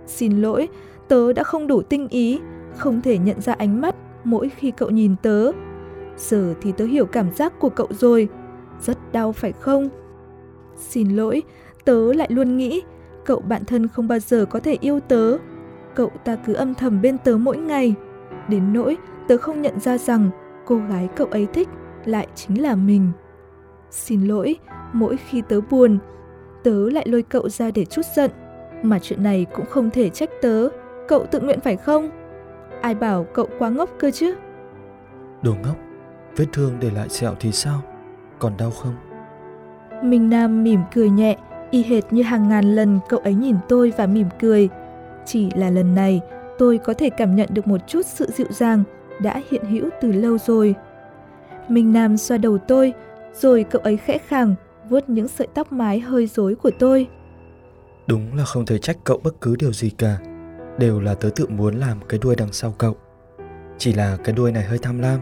Xin 0.06 0.42
lỗi, 0.42 0.68
tớ 1.08 1.32
đã 1.32 1.42
không 1.42 1.66
đủ 1.66 1.82
tinh 1.82 2.08
ý, 2.08 2.40
không 2.76 3.00
thể 3.00 3.18
nhận 3.18 3.40
ra 3.40 3.52
ánh 3.52 3.80
mắt 3.80 3.96
mỗi 4.24 4.48
khi 4.48 4.70
cậu 4.70 4.90
nhìn 4.90 5.16
tớ. 5.22 5.52
Giờ 6.16 6.54
thì 6.60 6.72
tớ 6.72 6.84
hiểu 6.84 7.06
cảm 7.06 7.30
giác 7.34 7.58
của 7.58 7.68
cậu 7.68 7.88
rồi, 7.90 8.28
rất 8.80 9.12
đau 9.12 9.32
phải 9.32 9.52
không? 9.52 9.88
Xin 10.76 11.16
lỗi, 11.16 11.42
tớ 11.84 12.12
lại 12.12 12.28
luôn 12.30 12.56
nghĩ 12.56 12.82
cậu 13.26 13.40
bạn 13.40 13.64
thân 13.64 13.88
không 13.88 14.08
bao 14.08 14.18
giờ 14.18 14.46
có 14.50 14.60
thể 14.60 14.76
yêu 14.80 15.00
tớ. 15.00 15.36
Cậu 15.94 16.10
ta 16.24 16.36
cứ 16.46 16.54
âm 16.54 16.74
thầm 16.74 17.02
bên 17.02 17.18
tớ 17.18 17.36
mỗi 17.36 17.56
ngày. 17.56 17.94
Đến 18.48 18.72
nỗi 18.72 18.96
tớ 19.28 19.36
không 19.36 19.62
nhận 19.62 19.80
ra 19.80 19.98
rằng 19.98 20.30
cô 20.66 20.76
gái 20.76 21.08
cậu 21.16 21.26
ấy 21.26 21.46
thích 21.46 21.68
lại 22.04 22.26
chính 22.34 22.62
là 22.62 22.74
mình. 22.74 23.12
Xin 23.90 24.22
lỗi, 24.22 24.56
mỗi 24.92 25.16
khi 25.16 25.42
tớ 25.48 25.60
buồn, 25.70 25.98
tớ 26.62 26.90
lại 26.90 27.08
lôi 27.08 27.22
cậu 27.22 27.48
ra 27.48 27.70
để 27.70 27.84
chút 27.84 28.02
giận. 28.16 28.30
Mà 28.82 28.98
chuyện 28.98 29.22
này 29.22 29.46
cũng 29.54 29.66
không 29.66 29.90
thể 29.90 30.08
trách 30.08 30.30
tớ, 30.42 30.68
cậu 31.08 31.26
tự 31.26 31.40
nguyện 31.40 31.60
phải 31.60 31.76
không? 31.76 32.10
Ai 32.82 32.94
bảo 32.94 33.24
cậu 33.24 33.48
quá 33.58 33.68
ngốc 33.68 33.90
cơ 33.98 34.10
chứ? 34.10 34.34
Đồ 35.42 35.54
ngốc, 35.64 35.76
vết 36.36 36.46
thương 36.52 36.72
để 36.80 36.90
lại 36.90 37.08
sẹo 37.08 37.34
thì 37.40 37.52
sao? 37.52 37.82
Còn 38.38 38.52
đau 38.58 38.70
không? 38.70 38.94
Minh 40.02 40.30
Nam 40.30 40.64
mỉm 40.64 40.80
cười 40.94 41.10
nhẹ, 41.10 41.36
y 41.70 41.82
hệt 41.82 42.12
như 42.12 42.22
hàng 42.22 42.48
ngàn 42.48 42.64
lần 42.64 42.98
cậu 43.08 43.20
ấy 43.20 43.34
nhìn 43.34 43.56
tôi 43.68 43.92
và 43.96 44.06
mỉm 44.06 44.26
cười. 44.40 44.68
Chỉ 45.26 45.50
là 45.54 45.70
lần 45.70 45.94
này, 45.94 46.20
tôi 46.58 46.78
có 46.78 46.94
thể 46.94 47.10
cảm 47.10 47.36
nhận 47.36 47.48
được 47.52 47.66
một 47.66 47.80
chút 47.86 48.06
sự 48.06 48.30
dịu 48.30 48.46
dàng 48.50 48.82
đã 49.20 49.42
hiện 49.50 49.64
hữu 49.64 49.90
từ 50.00 50.12
lâu 50.12 50.38
rồi. 50.38 50.74
Minh 51.68 51.92
Nam 51.92 52.16
xoa 52.16 52.38
đầu 52.38 52.58
tôi, 52.58 52.92
rồi 53.34 53.64
cậu 53.70 53.82
ấy 53.82 53.96
khẽ 53.96 54.18
khàng 54.18 54.54
vuốt 54.88 55.08
những 55.08 55.28
sợi 55.28 55.46
tóc 55.54 55.72
mái 55.72 56.00
hơi 56.00 56.26
rối 56.26 56.54
của 56.54 56.70
tôi. 56.78 57.06
Đúng 58.06 58.36
là 58.36 58.44
không 58.44 58.66
thể 58.66 58.78
trách 58.78 58.96
cậu 59.04 59.20
bất 59.24 59.40
cứ 59.40 59.56
điều 59.58 59.72
gì 59.72 59.90
cả. 59.90 60.18
Đều 60.78 61.00
là 61.00 61.14
tớ 61.14 61.30
tự 61.36 61.46
muốn 61.48 61.74
làm 61.74 62.00
cái 62.08 62.20
đuôi 62.22 62.36
đằng 62.36 62.52
sau 62.52 62.74
cậu. 62.78 62.96
Chỉ 63.78 63.92
là 63.92 64.16
cái 64.24 64.34
đuôi 64.34 64.52
này 64.52 64.64
hơi 64.64 64.78
tham 64.82 64.98
lam. 64.98 65.20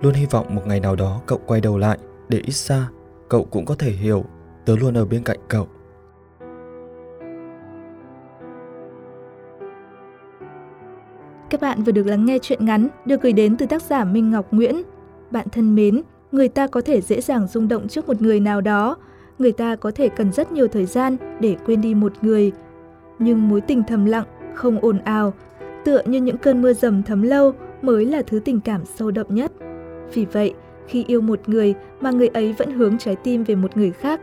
Luôn 0.00 0.14
hy 0.14 0.26
vọng 0.26 0.54
một 0.54 0.62
ngày 0.66 0.80
nào 0.80 0.96
đó 0.96 1.20
cậu 1.26 1.40
quay 1.46 1.60
đầu 1.60 1.78
lại 1.78 1.98
để 2.28 2.38
ít 2.38 2.52
xa, 2.52 2.88
cậu 3.28 3.44
cũng 3.44 3.64
có 3.64 3.74
thể 3.74 3.90
hiểu 3.90 4.24
tớ 4.64 4.76
luôn 4.76 4.94
ở 4.94 5.04
bên 5.04 5.24
cạnh 5.24 5.38
cậu. 5.48 5.68
Các 11.50 11.60
bạn 11.60 11.82
vừa 11.82 11.92
được 11.92 12.06
lắng 12.06 12.24
nghe 12.24 12.38
chuyện 12.38 12.64
ngắn 12.64 12.88
được 13.04 13.22
gửi 13.22 13.32
đến 13.32 13.56
từ 13.56 13.66
tác 13.66 13.82
giả 13.82 14.04
Minh 14.04 14.30
Ngọc 14.30 14.52
Nguyễn. 14.52 14.82
Bạn 15.30 15.46
thân 15.52 15.74
mến, 15.74 16.02
người 16.32 16.48
ta 16.48 16.66
có 16.66 16.80
thể 16.80 17.00
dễ 17.00 17.20
dàng 17.20 17.46
rung 17.46 17.68
động 17.68 17.88
trước 17.88 18.08
một 18.08 18.22
người 18.22 18.40
nào 18.40 18.60
đó, 18.60 18.96
người 19.38 19.52
ta 19.52 19.76
có 19.76 19.90
thể 19.90 20.08
cần 20.08 20.32
rất 20.32 20.52
nhiều 20.52 20.68
thời 20.68 20.86
gian 20.86 21.16
để 21.40 21.56
quên 21.66 21.80
đi 21.80 21.94
một 21.94 22.12
người. 22.22 22.52
Nhưng 23.18 23.48
mối 23.48 23.60
tình 23.60 23.82
thầm 23.88 24.04
lặng, 24.04 24.24
không 24.54 24.78
ồn 24.80 24.98
ào, 24.98 25.34
tựa 25.84 26.02
như 26.06 26.20
những 26.20 26.38
cơn 26.38 26.62
mưa 26.62 26.72
dầm 26.72 27.02
thấm 27.02 27.22
lâu 27.22 27.52
mới 27.82 28.04
là 28.04 28.22
thứ 28.22 28.40
tình 28.44 28.60
cảm 28.60 28.84
sâu 28.84 29.10
đậm 29.10 29.26
nhất. 29.30 29.52
Vì 30.14 30.24
vậy, 30.24 30.54
khi 30.86 31.04
yêu 31.06 31.20
một 31.20 31.40
người 31.46 31.74
mà 32.00 32.10
người 32.10 32.28
ấy 32.28 32.52
vẫn 32.52 32.70
hướng 32.70 32.98
trái 32.98 33.16
tim 33.16 33.44
về 33.44 33.54
một 33.54 33.76
người 33.76 33.90
khác, 33.90 34.20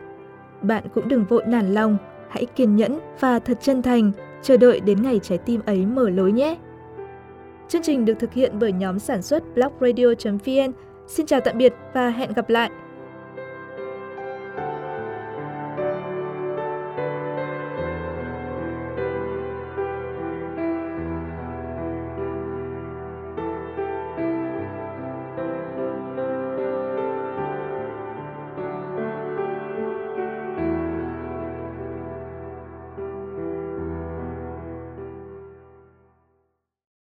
bạn 0.61 0.83
cũng 0.93 1.07
đừng 1.07 1.25
vội 1.25 1.43
nản 1.47 1.73
lòng, 1.73 1.97
hãy 2.29 2.45
kiên 2.45 2.75
nhẫn 2.75 2.99
và 3.19 3.39
thật 3.39 3.57
chân 3.61 3.81
thành, 3.81 4.11
chờ 4.41 4.57
đợi 4.57 4.79
đến 4.79 5.01
ngày 5.01 5.19
trái 5.23 5.37
tim 5.37 5.61
ấy 5.65 5.85
mở 5.85 6.09
lối 6.09 6.31
nhé. 6.31 6.57
Chương 7.69 7.81
trình 7.81 8.05
được 8.05 8.13
thực 8.19 8.33
hiện 8.33 8.59
bởi 8.59 8.71
nhóm 8.71 8.99
sản 8.99 9.21
xuất 9.21 9.43
blogradio.vn. 9.55 10.71
Xin 11.07 11.25
chào 11.25 11.41
tạm 11.41 11.57
biệt 11.57 11.73
và 11.93 12.09
hẹn 12.09 12.33
gặp 12.33 12.49
lại! 12.49 12.69